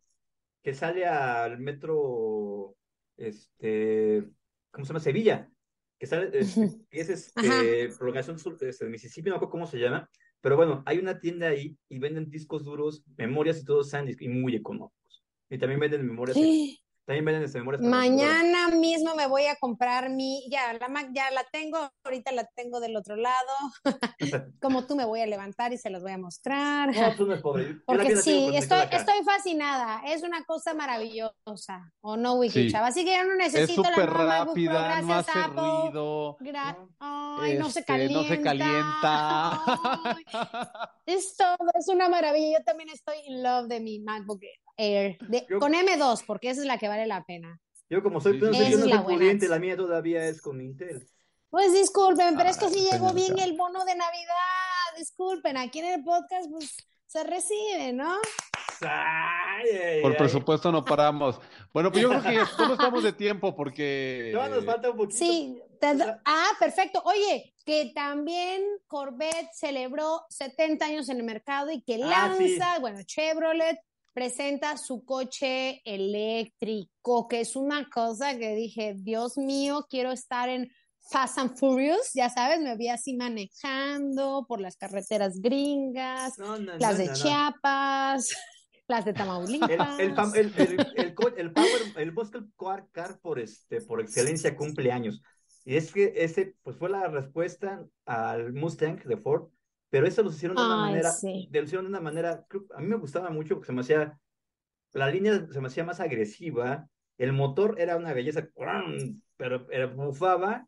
que 0.64 0.74
sale 0.74 1.06
al 1.06 1.60
metro 1.60 2.76
este 3.18 4.26
¿cómo 4.72 4.86
se 4.86 4.90
llama? 4.90 5.00
Sevilla, 5.00 5.50
que 6.00 6.08
sale 6.08 6.30
este, 6.40 6.70
que 6.90 7.00
es 7.00 7.10
este 7.10 7.90
prolongación 7.98 8.40
sur 8.40 8.58
este, 8.62 8.86
Mississippi, 8.86 9.30
no 9.30 9.36
acuerdo 9.36 9.52
cómo 9.52 9.68
se 9.68 9.80
llama, 9.80 10.10
pero 10.42 10.56
bueno, 10.56 10.84
hay 10.86 11.00
una 11.00 11.20
tienda 11.20 11.48
ahí 11.48 11.78
y 11.90 12.00
venden 12.00 12.30
discos 12.30 12.64
duros, 12.64 13.04
memorias 13.18 13.60
y 13.60 13.66
todo 13.66 13.84
SanDisk 13.84 14.22
y 14.22 14.30
muy 14.30 14.56
económicos. 14.56 15.24
Y 15.50 15.58
también 15.58 15.80
venden 15.80 16.06
memorias, 16.06 16.38
Sí. 16.38 16.80
También 17.10 17.26
venden 17.26 17.44
este, 17.44 17.58
memorias 17.58 17.82
para 17.82 17.92
computadoras. 18.04 18.44
Mañana 18.44 18.68
mismo 18.76 19.16
me 19.16 19.26
voy 19.26 19.48
a 19.48 19.56
comprar 19.56 20.12
mi, 20.12 20.48
ya 20.52 20.74
la 20.74 20.90
Mac 20.90 21.10
ya 21.12 21.32
la 21.32 21.44
tengo, 21.52 21.90
ahorita 22.04 22.32
la 22.34 22.46
tengo 22.56 22.80
del 22.80 22.96
otro 22.96 23.16
lado. 23.16 23.50
Como 24.62 24.86
tú 24.86 24.96
me 24.96 25.06
voy 25.06 25.22
a 25.22 25.26
levantar 25.26 25.74
y 25.74 25.80
se 25.80 25.90
las 25.90 26.04
voy 26.04 26.12
a 26.12 26.20
mostrar. 26.20 26.96
No, 26.96 27.16
tú 27.16 27.26
no 27.26 27.34
es 27.34 27.42
pobre. 27.42 27.64
Yo 27.66 27.72
la 27.74 27.82
Porque 27.88 28.16
sí, 28.18 28.52
estoy, 28.54 28.82
estoy 28.92 29.24
fascinada. 29.26 30.04
Es 30.06 30.22
una 30.22 30.44
cosa 30.44 30.76
maravillosa. 30.76 31.92
¿O 32.02 32.16
no, 32.16 32.36
Wiki 32.36 32.66
Sí. 32.66 32.72
Chava? 32.72 32.88
Así 32.88 33.04
que 33.04 33.18
yo 33.18 33.24
no 33.24 33.32
Es 33.44 33.54
necesito 33.54 33.82
la 33.82 33.96
Pro, 33.96 34.06
rápida, 34.28 35.02
no 35.02 35.08
gracias, 35.08 35.30
hace 35.30 35.40
Apple. 35.40 35.62
ruido. 35.62 36.38
Gra- 36.42 36.78
No. 36.78 37.40
Ay, 37.42 37.58
no 37.58 37.72
se 37.72 37.80
este, 37.80 37.92
calienta. 37.92 38.22
no 38.22 38.28
se 38.28 38.42
calienta. 38.42 39.64
Ay, 40.06 40.26
es 41.08 41.36
todo, 41.36 41.58
es 41.74 41.88
una 41.88 42.08
maravilla. 42.08 42.60
Yo 42.60 42.64
también 42.64 42.90
estoy 42.90 43.16
in 43.26 43.42
love 43.42 43.68
de 43.68 43.80
mi 43.80 44.00
MacBook 44.00 44.42
Air. 44.80 45.18
De- 45.28 45.46
Yo- 45.50 45.60
con 45.60 45.74
M2, 45.74 46.24
porque 46.26 46.50
esa 46.50 46.62
es 46.62 46.68
la 46.68 46.78
que 46.78 46.88
vale 46.88 47.06
la 47.06 47.24
pena. 47.26 47.60
Yo 47.90 48.02
como 48.02 48.22
soy, 48.22 48.34
Sí, 48.34 48.40
yo 48.40 48.48
no 48.48 48.54
sí, 48.54 48.58
soy- 48.60 48.66
sí. 48.68 48.72
yo 48.72 48.78
no 48.78 48.84
Esa 48.84 48.86
es 48.86 48.90
soy 48.90 48.90
la 48.98 49.02
buena. 49.02 49.20
pudiente, 49.20 49.48
la 49.48 49.60
mía 49.60 49.76
todavía 49.78 50.26
es 50.26 50.42
con 50.42 50.62
Intel. 50.62 51.08
Pues 51.50 51.74
disculpen, 51.74 52.36
pero 52.38 52.50
es 52.50 52.58
que 52.58 52.66
Ah, 52.66 52.70
si 52.70 52.80
llegó 52.82 53.12
bien 53.14 53.28
señorita. 53.28 53.46
el 53.46 53.58
bono 53.58 53.84
de 53.86 53.96
Navidad. 53.96 54.98
Disculpen, 54.98 55.58
aquí 55.58 55.80
en 55.80 55.86
el 55.86 56.04
podcast 56.04 56.50
pues 56.52 56.76
se 57.08 57.24
recibe, 57.24 57.92
¿no? 57.94 58.16
Ay, 58.82 59.70
ay, 59.72 60.02
Por 60.02 60.12
ay. 60.12 60.18
presupuesto 60.18 60.72
no 60.72 60.86
paramos. 60.86 61.40
Bueno, 61.74 61.92
pues 61.92 62.02
yo 62.02 62.10
creo 62.10 62.22
que 62.22 62.34
ya- 62.36 62.50
¿cómo 62.56 62.74
estamos 62.74 63.04
de 63.04 63.14
tiempo? 63.14 63.56
Porque 63.56 64.32
No, 64.34 64.48
nos 64.48 64.64
falta 64.66 64.90
un 64.92 64.98
poquito. 64.98 65.18
Sí. 65.18 65.62
Ah, 66.26 66.50
perfecto. 66.60 67.02
Oye, 67.06 67.54
que 67.66 67.92
también 67.96 68.62
Corvette 68.88 69.50
celebró 69.54 70.24
70 70.30 70.86
años 70.86 71.10
en 71.10 71.18
el 71.18 71.24
mercado 71.24 71.72
y 71.72 71.82
que 71.82 72.00
Ah, 72.04 72.34
sí. 72.38 72.58
lanza, 72.58 72.80
bueno, 72.80 73.00
Chevrolet 73.04 73.80
presenta 74.20 74.76
su 74.76 75.06
coche 75.06 75.82
eléctrico, 75.86 77.30
que 77.30 77.40
es 77.40 77.56
una 77.56 77.88
cosa 77.90 78.38
que 78.38 78.54
dije, 78.54 78.94
Dios 78.98 79.38
mío, 79.38 79.86
quiero 79.90 80.12
estar 80.12 80.50
en 80.50 80.70
Fast 81.10 81.38
and 81.38 81.58
Furious, 81.58 82.12
ya 82.14 82.30
sabes, 82.30 82.60
me 82.60 82.76
vi 82.76 82.90
así 82.90 83.16
manejando 83.16 84.46
por 84.46 84.60
las 84.60 84.76
carreteras 84.76 85.40
gringas, 85.40 86.38
No, 86.38 86.60
no, 86.60 86.78
las 86.78 87.00
no, 87.00 87.06
de. 87.06 87.14
Chiapas, 87.14 88.36
las 88.90 89.06
de 89.06 89.14
Tamaulipas. 89.14 89.98
el, 90.00 90.14
el, 90.36 90.54
el, 90.58 90.88
el, 90.98 91.14
Power, 91.54 91.74
el 91.96 92.14
Car, 92.58 92.88
Car 92.92 93.20
por, 93.22 93.40
este, 93.40 93.80
por 93.80 94.02
excelencia 94.02 94.54
cumple 94.54 94.92
años. 94.92 95.22
Y 95.64 95.78
es 95.78 95.94
que 95.94 96.12
ese 96.18 96.56
pues 96.62 96.76
fue 96.76 96.90
la 96.90 97.08
respuesta 97.08 97.86
al 98.06 98.52
Mustang 98.52 99.02
de 99.06 99.16
Ford, 99.16 99.48
pero 99.90 100.08
eso 100.08 100.24
lo 100.24 100.30
hicieron 100.32 100.58
de 100.58 100.64
una 100.64 100.78
Ay, 100.78 100.78
manera, 100.78 101.22
sí. 101.22 101.50
lo 101.60 101.66
hicieron 101.66 101.86
de 101.86 101.90
una 101.90 102.02
manera, 102.02 102.46
a 102.76 102.82
mí 102.82 102.88
me 102.88 102.98
gustaba 102.98 103.30
mucho 103.30 103.56
porque 103.56 103.68
se 103.68 103.74
me 103.74 103.82
hacía, 103.82 104.20
la 104.94 105.10
línea 105.10 105.48
se 105.52 105.62
me 105.62 105.68
hacía 105.68 105.84
más 105.86 106.00
agresiva, 106.00 106.90
el 107.18 107.34
motor 107.34 107.76
era 107.80 107.98
una 107.98 108.14
belleza, 108.14 108.48
pero, 109.38 109.68
bufaba 109.96 110.68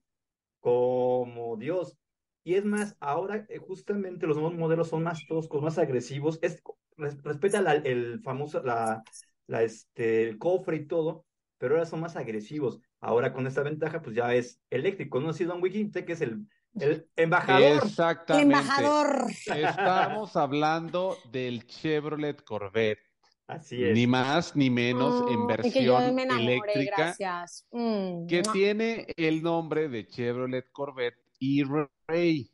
como 0.60 1.58
Dios. 1.58 1.98
Y 2.44 2.56
es 2.56 2.66
más, 2.66 2.96
ahora 3.00 3.46
eh, 3.50 3.60
justamente 3.60 4.28
los 4.28 4.38
nuevos 4.38 4.56
modelos 4.58 4.90
son 4.90 5.04
más 5.04 5.26
toscos, 5.28 5.62
más 5.62 5.78
agresivos. 5.78 6.40
Es, 6.42 6.62
res- 6.98 7.22
respeta 7.24 7.62
la- 7.62 7.74
el 7.76 8.22
famoso, 8.24 8.64
la, 8.64 9.04
la, 9.48 9.64
este, 9.64 10.24
el 10.30 10.38
cofre 10.38 10.78
y 10.78 10.86
todo, 10.88 11.26
pero 11.58 11.76
ahora 11.76 11.86
son 11.86 12.00
más 12.02 12.16
agresivos. 12.16 12.80
Ahora 13.00 13.34
con 13.34 13.48
esta 13.48 13.64
ventaja, 13.64 14.02
pues 14.02 14.16
ya 14.16 14.34
es 14.34 14.60
eléctrico. 14.70 15.20
¿No 15.20 15.30
ha 15.30 15.34
sido 15.34 15.54
Don 15.54 15.62
Wiki? 15.64 15.86
Usted 15.86 16.06
que 16.06 16.14
es 16.14 16.22
el, 16.22 16.48
el 16.80 17.08
embajador. 17.16 17.84
Exactamente. 17.84 18.44
embajador. 18.58 19.32
Estamos 19.48 20.36
hablando 20.36 21.18
del 21.32 21.66
Chevrolet 21.68 22.44
Corvette. 22.44 23.00
Así 23.48 23.84
es. 23.84 23.94
Ni 23.94 24.08
más 24.08 24.56
ni 24.56 24.70
menos 24.70 25.30
en 25.30 25.40
Oh, 25.42 25.48
que 25.48 25.84
yo 25.84 25.94
versión 25.96 26.16
me 26.16 26.24
enamoré, 26.24 26.54
eléctrica 26.54 26.96
gracias. 26.96 27.68
Mm, 27.72 28.26
que 28.28 28.42
mua. 28.44 28.54
tiene 28.54 29.08
el 29.18 29.44
nombre 29.44 29.90
de 29.90 30.08
Chevrolet 30.08 30.72
Corvette 30.72 31.18
E-Ray. 31.40 32.50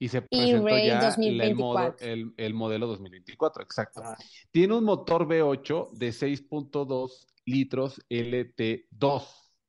Y 0.00 0.08
se 0.08 0.22
presentó 0.22 0.68
ya 0.76 1.00
la- 1.00 1.14
el, 1.44 1.54
modo- 1.54 1.74
2024. 1.78 2.06
el- 2.08 2.34
el 2.36 2.54
modelo 2.54 2.88
2024, 2.88 3.62
exacto. 3.62 4.00
Ajá. 4.02 4.16
Tiene 4.50 4.74
un 4.74 4.82
motor 4.82 5.28
V8 5.28 5.90
de 5.92 6.08
6.2 6.12 7.28
litros 7.46 8.00
LT2. 8.10 9.22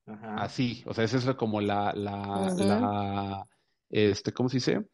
Ajá. 0.06 0.36
Así, 0.36 0.82
o 0.86 0.92
sea, 0.94 1.04
esa 1.04 1.16
es 1.18 1.24
como 1.36 1.60
la, 1.60 1.92
la, 1.94 3.46
este, 3.88 4.32
¿cómo 4.32 4.48
se 4.48 4.56
dice? 4.58 4.86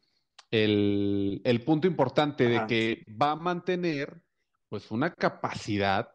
El, 0.49 1.41
el 1.43 1.63
punto 1.63 1.87
importante 1.87 2.45
de 2.47 2.65
que 2.67 3.05
va 3.21 3.31
a 3.31 3.35
mantener, 3.35 4.21
pues, 4.69 4.89
una 4.91 5.13
capacidad 5.13 6.09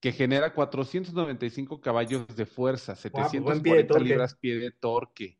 que 0.00 0.12
genera 0.12 0.52
495 0.54 1.80
caballos 1.80 2.26
de 2.36 2.44
fuerza, 2.46 2.94
pues, 3.10 3.32
buen 3.40 3.62
pie 3.62 3.74
de 3.74 3.80
740 3.82 3.86
torque. 3.88 4.04
libras 4.08 4.34
pie 4.36 4.56
de 4.58 4.70
torque, 4.72 5.38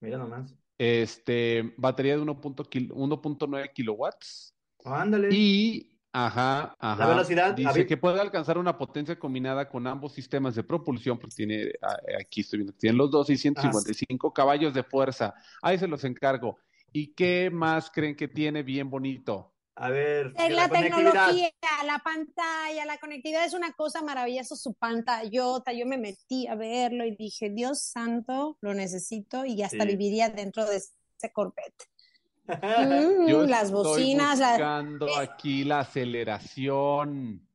Mira 0.00 0.18
nomás. 0.18 0.54
este, 0.78 1.74
batería 1.76 2.16
de 2.16 2.22
1.0 2.22 2.68
kil- 2.68 2.92
1.9 2.92 3.72
kilowatts 3.72 4.56
Ándale. 4.84 5.28
y, 5.32 5.91
ajá, 6.12 6.76
ajá, 6.78 7.06
velocidad, 7.06 7.54
dice 7.54 7.68
David. 7.70 7.86
que 7.86 7.96
puede 7.96 8.20
alcanzar 8.20 8.58
una 8.58 8.76
potencia 8.76 9.18
combinada 9.18 9.68
con 9.68 9.86
ambos 9.86 10.12
sistemas 10.12 10.54
de 10.54 10.62
propulsión, 10.64 11.18
porque 11.18 11.34
tiene, 11.36 11.72
a- 11.82 12.20
aquí 12.20 12.42
estoy 12.42 12.58
viendo, 12.58 12.72
que 12.72 12.78
tienen 12.80 12.98
los 12.98 13.10
dos 13.10 13.30
y 13.30 13.36
155 13.38 14.32
caballos 14.32 14.74
de 14.74 14.82
fuerza. 14.82 15.34
Ahí 15.62 15.78
se 15.78 15.88
los 15.88 16.04
encargo. 16.04 16.58
¿Y 16.92 17.14
qué 17.14 17.50
más 17.50 17.90
creen 17.90 18.14
que 18.14 18.28
tiene 18.28 18.62
bien 18.62 18.90
bonito? 18.90 19.48
A 19.74 19.88
ver, 19.88 20.34
Eh, 20.36 20.48
de 20.48 20.50
La 20.50 20.68
tecnología, 20.68 21.48
la 21.86 21.98
pantalla, 22.00 22.84
la 22.84 22.98
conectividad 22.98 23.46
es 23.46 23.54
una 23.54 23.72
cosa 23.72 24.02
maravillosa, 24.02 24.54
su 24.54 24.74
pantallota. 24.74 25.72
Yo 25.72 25.86
me 25.86 25.96
metí 25.96 26.46
a 26.46 26.54
verlo 26.54 27.06
y 27.06 27.16
dije, 27.16 27.48
Dios 27.48 27.80
santo, 27.82 28.58
lo 28.60 28.74
necesito 28.74 29.46
y 29.46 29.62
hasta 29.62 29.84
Sí. 29.84 29.86
viviría 29.86 30.28
dentro 30.28 30.66
de 30.66 30.76
ese 30.76 31.32
Corvette. 31.32 31.88
Yo 32.46 33.44
Mm, 33.44 33.48
las 33.48 33.64
estoy 33.64 33.72
bocinas, 33.72 34.38
la- 34.38 34.48
buscando 34.50 35.16
aquí 35.16 35.64
la 35.64 35.80
aceleración, 35.80 37.46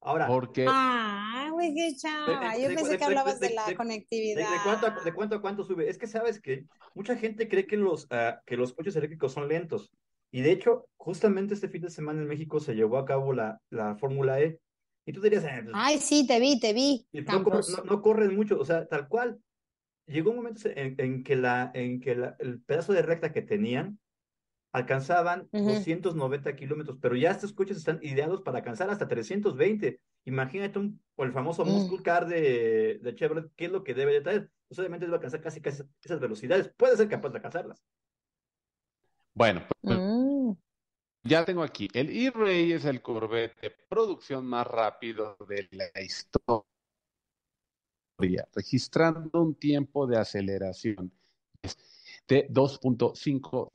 Ahora, 0.00 0.26
porque 0.26 0.66
Ah, 0.68 1.48
güey, 1.50 1.74
qué 1.74 1.94
chava. 1.96 2.56
Yo 2.58 2.68
de- 2.68 2.74
pensé 2.74 2.90
de- 2.92 2.98
que 2.98 3.04
hablabas 3.04 3.40
de- 3.40 3.48
de 3.48 3.54
la 3.54 3.64
de- 3.64 3.70
¿de, 3.70 3.76
conectividad. 3.76 4.50
de 4.50 4.62
cuánto, 4.62 4.86
a- 4.86 5.00
de 5.02 5.14
cuánto 5.14 5.36
a 5.36 5.40
cuánto 5.40 5.64
sube? 5.64 5.88
Es 5.88 5.96
que 5.96 6.06
sabes 6.06 6.40
que 6.42 6.66
mucha 6.94 7.16
gente 7.16 7.48
cree 7.48 7.66
que 7.66 7.76
los, 7.78 8.06
ah, 8.10 8.40
que 8.44 8.56
los 8.58 8.74
coches 8.74 8.94
eléctricos 8.96 9.32
son 9.32 9.48
lentos. 9.48 9.90
Y 10.30 10.42
de 10.42 10.52
hecho, 10.52 10.88
justamente 10.98 11.54
este 11.54 11.68
fin 11.68 11.80
de 11.82 11.90
semana 11.90 12.20
en 12.20 12.28
México 12.28 12.60
se 12.60 12.74
llevó 12.74 12.98
a 12.98 13.06
cabo 13.06 13.32
la, 13.32 13.60
la 13.70 13.96
Fórmula 13.96 14.40
E. 14.40 14.58
Y 15.06 15.12
tú 15.12 15.20
dirías, 15.22 15.44
eh, 15.44 15.60
pues, 15.62 15.72
Ay, 15.74 15.98
sí, 15.98 16.26
te 16.26 16.38
vi, 16.40 16.58
te 16.60 16.72
vi, 16.74 17.06
y 17.12 17.22
no, 17.22 17.38
no- 17.40 17.84
no 17.84 18.02
corren 18.02 18.34
mucho, 18.36 18.58
o 18.58 18.64
sea, 18.64 18.86
tal 18.86 19.08
cual. 19.08 19.38
Llegó 20.06 20.30
un 20.30 20.36
momento 20.36 20.68
en, 20.68 20.94
en 20.98 21.24
que, 21.24 21.36
la, 21.36 21.70
en 21.74 22.00
que 22.00 22.14
la- 22.14 22.36
el 22.38 22.60
pedazo 22.60 22.92
de 22.92 23.02
recta 23.02 23.32
que 23.32 23.42
tenían 23.42 23.98
alcanzaban 24.72 25.48
Ujú. 25.52 25.68
290 25.68 26.56
kilómetros, 26.56 26.98
pero 27.00 27.14
ya 27.16 27.30
estos 27.30 27.52
coches 27.52 27.76
están 27.76 28.00
ideados 28.02 28.42
para 28.42 28.58
alcanzar 28.58 28.90
hasta 28.90 29.06
320. 29.08 30.00
Imagínate 30.26 30.78
un, 30.78 31.00
o 31.16 31.24
el 31.24 31.32
famoso 31.32 31.64
Mm. 31.64 31.68
Muscle 31.70 32.02
Car 32.02 32.26
de, 32.26 32.98
de 33.02 33.14
Chevrolet, 33.14 33.50
¿qué 33.56 33.66
es 33.66 33.72
lo 33.72 33.84
que 33.84 33.94
debe 33.94 34.12
de 34.14 34.20
traer? 34.20 34.50
Pues 34.68 34.78
obviamente 34.78 35.06
debe 35.06 35.16
alcanzar 35.16 35.40
casi, 35.40 35.60
casi 35.60 35.82
esas 36.02 36.20
velocidades. 36.20 36.70
Puede 36.76 36.96
ser 36.96 37.08
capaz 37.08 37.30
de 37.30 37.36
alcanzarlas. 37.36 37.82
bueno, 39.36 39.62
pues, 39.80 39.98
Mm. 39.98 40.52
ya 41.24 41.44
tengo 41.44 41.62
aquí. 41.62 41.88
El 41.92 42.10
E-Ray 42.10 42.72
es 42.72 42.84
el 42.84 43.00
Corvette 43.02 43.60
de 43.60 43.70
producción 43.88 44.46
más 44.46 44.66
rápido 44.66 45.36
de 45.48 45.68
la 45.72 46.00
historia, 46.02 46.62
registrando 48.54 49.42
un 49.42 49.54
tiempo 49.54 50.06
de 50.06 50.18
aceleración 50.18 51.12
de 52.28 52.48
2.5 52.48 53.70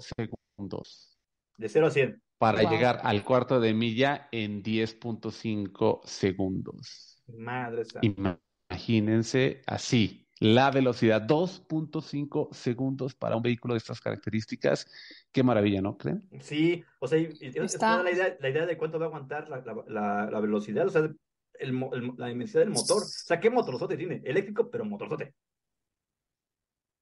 segundos 0.58 1.18
De 1.58 1.70
0 1.70 1.88
a 1.88 1.92
100. 1.92 2.22
para 2.38 2.62
Wow. 2.64 2.72
llegar 2.72 3.02
al 3.04 3.24
cuarto 3.24 3.60
de 3.60 3.74
milla 3.74 4.28
en 4.32 4.64
10.5 4.64 6.02
segundos. 6.06 7.22
Madre 7.28 7.86
santa. 7.86 8.38
Imagínense 8.72 9.62
así, 9.68 10.26
la 10.40 10.72
velocidad, 10.72 11.22
2.5 11.22 12.50
segundos 12.54 13.14
para 13.14 13.36
un 13.36 13.44
vehículo 13.44 13.74
de 13.74 13.80
estas 13.80 14.00
características. 14.00 14.88
Qué 15.32 15.44
maravilla, 15.44 15.82
¿no 15.82 15.98
creen? 15.98 16.28
Sí, 16.40 16.84
o 17.00 17.08
sea, 17.08 17.20
y, 17.20 17.30
y 17.42 17.48
Está- 17.60 18.02
la 18.02 18.12
idea, 18.12 18.38
la 18.40 18.50
idea 18.50 18.66
de 18.66 18.78
cuánto 18.78 18.98
va 19.00 19.06
a 19.06 19.08
aguantar 19.10 19.50
la, 19.50 19.58
la- 19.58 19.84
la- 19.88 20.32
la 20.32 20.40
velocidad, 20.40 20.88
o 20.88 20.90
sea, 20.90 21.12
el 21.60 21.74
mo- 21.74 21.94
el- 21.94 22.14
la 22.18 22.30
inmensidad 22.32 22.62
del 22.62 22.70
motor. 22.72 23.04
O 23.04 23.06
sea, 23.06 23.40
¿qué 23.40 23.50
motorzote 23.50 23.98
tiene? 23.98 24.22
Eléctrico, 24.26 24.70
pero 24.70 24.86
motorzote. 24.86 25.34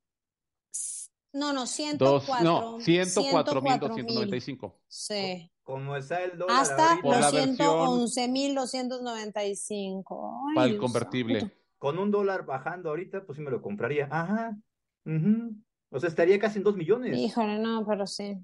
No, 1.32 1.52
no, 1.52 1.60
Dos, 1.60 1.70
104. 1.70 2.44
no, 2.44 2.80
104,295. 2.80 4.80
104.295. 4.80 4.80
Sí. 4.88 5.48
Como 5.62 5.94
está 5.96 6.24
el 6.24 6.36
dólar 6.36 6.56
Hasta 6.60 6.96
los 6.96 7.04
ahorita, 7.14 7.30
versión- 7.30 8.08
111.295. 8.08 10.42
Ay, 10.48 10.54
Para 10.56 10.66
el 10.66 10.78
convertible. 10.78 11.56
Con 11.80 11.98
un 11.98 12.12
dólar 12.12 12.44
bajando 12.46 12.90
ahorita, 12.90 13.24
pues 13.24 13.36
sí 13.36 13.42
me 13.42 13.50
lo 13.50 13.60
compraría. 13.60 14.06
Ajá. 14.12 14.56
ujú. 15.04 15.56
O 15.90 15.98
sea, 15.98 16.08
estaría 16.08 16.38
casi 16.38 16.58
en 16.58 16.64
2 16.64 16.76
millones. 16.76 17.18
Híjole, 17.18 17.58
no, 17.58 17.84
pero 17.84 18.06
sí. 18.06 18.36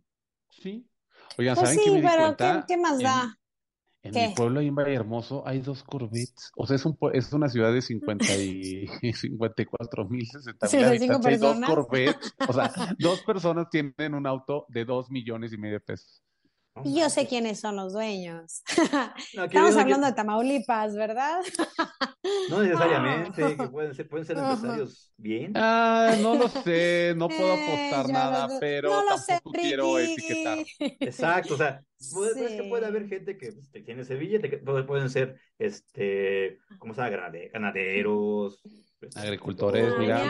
Sí. 0.51 0.85
Oigan, 1.39 1.55
Pues 1.55 1.69
¿saben 1.69 1.79
qué 1.79 1.85
sí, 1.85 1.91
me 1.91 1.97
di 2.01 2.03
pero 2.09 2.23
cuenta? 2.25 2.65
¿qué, 2.67 2.75
qué 2.75 2.81
más 2.81 2.99
En- 2.99 3.05
da? 3.05 3.39
En 4.03 4.13
¿Qué? 4.13 4.29
mi 4.29 4.35
pueblo, 4.35 4.61
ahí 4.61 4.69
en 4.69 4.75
Valle 4.75 4.95
Hermoso, 4.95 5.47
hay 5.47 5.61
dos 5.61 5.83
Corvettes. 5.85 6.51
O 6.57 6.67
sea, 6.67 6.77
es, 6.77 6.87
un, 6.87 6.97
es 7.13 7.33
una 7.33 7.49
ciudad 7.49 7.73
de 7.73 7.83
50 7.83 8.25
y 8.37 8.87
54 9.13 10.09
mil, 10.09 10.27
60 10.27 10.67
mil 10.67 10.71
55 10.71 11.15
habitantes. 11.15 11.27
Hay 11.27 11.39
dos. 11.39 11.67
Corvettes. 11.67 12.35
O 12.49 12.53
sea, 12.53 12.73
dos 12.99 13.23
personas 13.23 13.69
tienen 13.71 14.15
un 14.15 14.27
auto 14.27 14.65
de 14.69 14.85
2 14.85 15.11
millones 15.11 15.53
y 15.53 15.59
medio 15.59 15.75
de 15.75 15.81
pesos. 15.81 16.23
No 16.77 16.83
Y 16.85 17.01
yo 17.01 17.09
sé 17.11 17.27
quiénes 17.27 17.59
son 17.59 17.77
los 17.77 17.93
dueños. 17.93 18.63
No, 19.35 19.45
Estamos 19.45 19.77
hablando 19.77 20.07
de 20.07 20.13
Tamaulipas, 20.13 20.95
¿verdad? 20.95 21.41
No 22.51 22.61
necesariamente, 22.63 23.57
que 23.57 23.69
pueden 23.69 23.95
ser, 23.95 24.09
pueden 24.09 24.27
ser 24.27 24.37
empresarios 24.39 25.13
bien. 25.17 25.53
Ah, 25.55 26.15
no 26.21 26.35
lo 26.35 26.49
sé, 26.49 27.15
no 27.17 27.29
puedo 27.29 27.55
Eh, 27.55 27.89
apostar 27.91 28.13
nada, 28.13 28.49
lo 28.49 28.59
pero 28.61 28.91
No 28.91 29.05
lo 29.11 29.17
sé, 29.19 29.35
tampoco 29.35 29.59
quiero 29.61 29.99
etiquetar. 29.99 30.59
Exacto, 30.79 31.55
o 31.55 31.57
sea, 31.57 31.83
puede, 32.13 32.47
es 32.47 32.61
que 32.63 32.69
puede 32.69 32.87
haber 32.87 33.09
gente 33.09 33.39
que 33.39 33.53
pues, 33.53 33.69
que 33.71 33.81
tiene 33.81 34.03
ese 34.03 34.17
billete, 34.17 34.51
que 34.51 34.59
puede- 34.59 34.83
pueden 34.85 35.09
ser, 35.09 35.39
este, 35.59 36.59
¿cómo 36.79 36.95
se 36.95 37.01
llama? 37.01 37.17
Ganade- 37.17 37.51
Ganaderos. 37.53 38.61
Agricultores, 39.15 39.93
mira. 39.99 40.21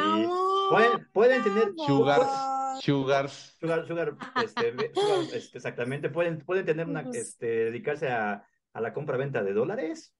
Pueden, 0.71 1.09
pueden 1.13 1.43
tener 1.45 1.73
mi 1.73 1.87
Sugar, 1.87 2.21
amor. 2.21 2.56
Sugars. 2.81 3.57
Sugar, 3.61 3.87
sugar, 3.87 4.16
este, 4.42 4.72
sugar, 4.94 5.35
este, 5.35 5.59
exactamente, 5.59 6.11
pueden, 6.11 6.38
pueden 6.44 6.64
tener 6.66 6.87
una, 6.87 7.02
este, 7.12 7.46
dedicarse 7.46 8.09
a, 8.09 8.46
a 8.72 8.81
la 8.81 8.92
compra-venta 8.92 9.42
de 9.42 9.52
dólares. 9.52 10.14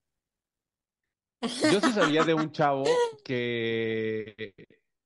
Yo 1.41 1.79
sí 1.81 1.91
sabía 1.91 2.23
de 2.23 2.33
un 2.33 2.51
chavo 2.51 2.83
que 3.23 4.53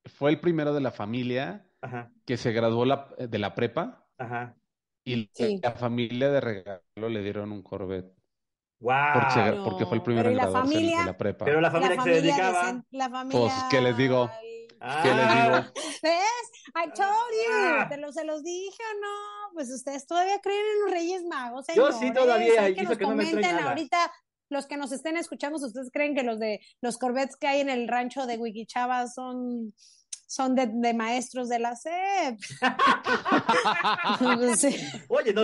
fue 0.06 0.30
el 0.32 0.40
primero 0.40 0.74
de 0.74 0.80
la 0.82 0.92
familia 0.92 1.66
Ajá, 1.82 2.12
que 2.26 2.38
se 2.38 2.52
graduó 2.54 2.86
la- 2.86 3.14
de 3.18 3.38
la 3.40 3.54
prepa 3.54 4.08
ajá. 4.18 4.56
y 5.04 5.30
Sí. 5.34 5.60
la 5.62 5.72
familia 5.74 6.30
de 6.32 6.40
regalo 6.42 6.82
le 7.10 7.22
dieron 7.22 7.52
un 7.52 7.62
Corvette. 7.64 8.14
¡Wow! 8.80 8.94
Porque, 9.14 9.32
se- 9.32 9.52
No, 9.56 9.64
porque 9.66 9.86
fue 9.86 9.98
el 9.98 10.04
primero 10.04 10.30
en 10.30 10.34
¿y 10.34 10.38
la 10.38 10.44
graduarse 10.44 10.74
familia? 10.74 11.00
de 11.02 11.06
la 11.06 11.18
prepa. 11.18 11.46
Pero 11.46 11.62
la 11.62 11.70
familia 11.70 11.96
La 11.98 12.04
que 12.04 12.10
se 12.10 12.16
familia 12.16 12.34
dedicaba. 12.34 12.64
decen- 12.72 12.86
la 12.92 13.10
familia. 13.10 13.40
Pues, 13.42 13.54
¿qué 13.70 13.82
les 13.82 13.98
digo? 13.98 14.30
Ay, 14.80 15.04
¿Qué 15.04 15.10
les 15.14 15.30
digo? 15.34 15.56
Ah, 15.64 15.72
¿Ves? 16.02 16.51
I 16.76 16.86
told 16.92 17.32
you. 17.32 17.52
Ah. 17.52 17.88
Te 17.90 17.98
lo, 17.98 18.12
se 18.12 18.24
los 18.24 18.44
dije 18.44 18.84
o 18.96 19.00
no. 19.02 19.54
Pues 19.54 19.70
ustedes 19.72 20.06
todavía 20.08 20.40
creen 20.42 20.60
en 20.76 20.82
los 20.84 20.92
Reyes 20.92 21.24
Magos, 21.24 21.66
Yo 21.76 21.92
sí 21.92 22.00
señores. 22.00 22.22
todavía, 22.24 22.62
Hay 22.64 22.72
y 22.72 22.76
que 22.76 22.82
eso 22.82 22.90
nos 22.92 22.98
que 22.98 23.06
no 23.06 23.16
me 23.16 23.32
nada. 23.34 23.70
ahorita. 23.70 24.12
Los 24.50 24.66
que 24.66 24.76
nos 24.78 24.92
estén 24.92 25.16
escuchando, 25.16 25.58
¿ustedes 25.66 25.90
creen 25.94 26.14
que 26.14 26.24
los 26.24 26.38
de 26.38 26.60
los 26.82 26.98
Corvettes 26.98 27.38
que 27.38 27.48
hay 27.48 27.62
en 27.62 27.70
el 27.70 27.88
rancho 27.88 28.26
de 28.26 28.38
Wikichava 28.38 29.08
son, 29.08 29.74
son 30.28 30.56
de, 30.56 30.68
de 30.70 30.94
maestros 30.94 31.48
de 31.48 31.60
la 31.60 31.76
SEP? 31.76 32.38
Sí. 34.58 34.76
Oye, 35.08 35.34
no, 35.34 35.44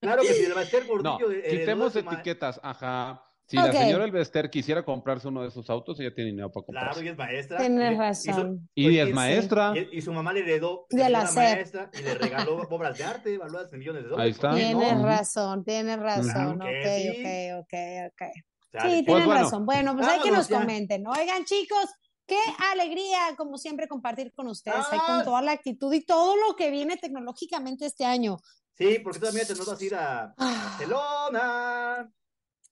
claro 0.00 0.22
que 0.22 0.32
si 0.34 0.44
el 0.44 0.54
Baster 0.54 0.86
No, 0.86 0.88
Gordillo 1.18 1.30
heredó 1.30 1.42
de 1.42 1.58
quitemos 1.60 1.96
etiquetas. 1.96 2.60
Ajá. 2.62 3.22
Si 3.50 3.58
Ok. 3.58 3.64
la 3.66 3.72
señora 3.72 4.04
Elvester 4.04 4.48
quisiera 4.48 4.84
comprarse 4.84 5.26
uno 5.26 5.42
de 5.42 5.48
esos 5.48 5.68
autos, 5.70 5.98
ella 5.98 6.14
tiene 6.14 6.30
dinero 6.30 6.52
para 6.52 6.64
Claro, 6.66 6.86
comprarse. 6.94 7.04
y 7.04 7.08
es 7.08 7.16
maestra. 7.18 7.58
Tienes 7.58 7.90
y- 7.90 7.92
y 7.92 7.96
su- 7.96 8.00
razón. 8.00 8.70
Y 8.76 8.84
pues, 8.84 8.96
es 9.00 9.06
sí, 9.08 9.12
maestra. 9.12 9.72
Y, 9.74 9.98
y 9.98 10.02
su 10.02 10.12
mamá 10.12 10.32
le 10.32 10.40
heredó 10.40 10.86
De 10.88 11.10
la 11.10 11.28
maestra 11.32 11.90
y 11.98 12.02
le 12.02 12.14
regaló 12.14 12.58
obras 12.70 12.96
de 12.96 13.02
arte 13.04 13.36
valuadas 13.38 13.72
en 13.72 13.80
millones 13.80 14.04
de 14.04 14.08
dólares. 14.10 14.24
Ahí 14.24 14.30
está. 14.30 14.50
¿por 14.50 14.58
qué 14.58 14.64
Tienes 14.66 14.96
no? 14.96 15.04
Razón, 15.04 15.64
tienes 15.64 15.98
razón. 15.98 16.30
Claro 16.32 16.50
Ok, 16.52 16.60
que 16.60 17.12
sí. 17.12 17.52
ok, 17.52 17.64
ok, 17.64 18.12
ok. 18.12 18.32
Sí, 18.34 18.78
Pues 18.78 19.04
tienen 19.04 19.04
bueno. 19.26 19.32
razón. 19.42 19.66
Bueno, 19.66 19.96
pues 19.96 20.06
hay 20.06 20.20
que 20.20 20.30
nos 20.30 20.48
ya. 20.48 20.60
comenten. 20.60 21.04
Oigan, 21.08 21.44
chicos, 21.44 21.86
qué 22.28 22.38
alegría, 22.72 23.34
como 23.36 23.58
siempre, 23.58 23.88
compartir 23.88 24.32
con 24.32 24.46
ustedes 24.46 24.86
ahí 24.92 25.00
con 25.04 25.24
toda 25.24 25.42
la 25.42 25.50
actitud 25.50 25.92
y 25.92 26.04
todo 26.04 26.36
lo 26.36 26.54
que 26.54 26.70
viene 26.70 26.96
tecnológicamente 26.98 27.84
este 27.86 28.04
año. 28.04 28.36
Sí, 28.74 29.00
porque 29.02 29.18
también 29.18 29.44
te 29.44 29.56
nos 29.56 29.66
vas 29.66 29.80
a 29.80 29.84
ir 29.84 29.94
a 29.96 30.34
Ah. 30.38 30.76
Barcelona. 30.78 32.12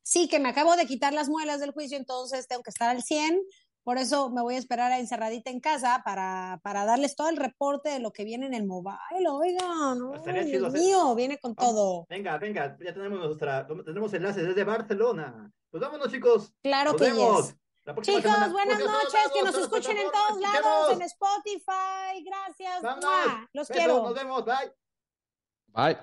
Sí, 0.09 0.27
que 0.27 0.41
me 0.41 0.49
acabo 0.49 0.75
de 0.75 0.87
quitar 0.87 1.13
las 1.13 1.29
muelas 1.29 1.61
del 1.61 1.73
juicio, 1.73 1.99
entonces 1.99 2.49
tengo 2.49 2.63
que 2.63 2.71
estar 2.71 2.89
al 2.89 3.03
100. 3.03 3.43
Por 3.83 3.99
eso 3.99 4.31
me 4.31 4.41
voy 4.41 4.55
a 4.55 4.59
esperar 4.59 4.91
a 4.91 4.99
encerradita 4.99 5.51
en 5.51 5.61
casa 5.61 6.01
para, 6.03 6.61
para 6.63 6.87
darles 6.87 7.15
todo 7.15 7.29
el 7.29 7.37
reporte 7.37 7.91
de 7.91 7.99
lo 7.99 8.11
que 8.11 8.25
viene 8.25 8.47
en 8.47 8.55
el 8.55 8.65
mobile. 8.65 8.97
Oigan, 9.31 9.99
no, 9.99 10.13
Dios 10.13 10.65
hacer- 10.65 10.81
mío, 10.81 11.15
viene 11.15 11.37
con 11.37 11.55
todo. 11.55 12.07
Venga, 12.09 12.39
venga, 12.39 12.75
ya 12.83 12.95
tenemos 12.95 13.19
nuestra, 13.19 13.67
tenemos 13.67 14.15
enlaces 14.15 14.47
desde 14.47 14.65
Barcelona. 14.65 15.53
Pues 15.71 15.83
vámonos, 15.83 16.11
chicos. 16.11 16.55
Claro 16.63 16.93
Nos 16.93 17.03
que 17.03 17.09
vemos. 17.13 17.49
yes. 17.49 17.57
Chicos, 18.01 18.23
semana. 18.23 18.49
buenas 18.49 18.79
noches, 18.79 19.21
que 19.35 19.43
nos 19.43 19.59
escuchen 19.59 19.97
en 19.99 20.11
todos 20.11 20.41
lados, 20.41 20.93
en. 20.93 21.03
Spotify. 21.03 22.25
Gracias. 22.25 22.83
Los 23.53 23.69
Besos, 23.69 23.77
quiero. 23.77 24.03
Nos 24.05 24.15
vemos. 24.15 24.43
Bye. 24.47 24.73
Bye. 25.67 25.99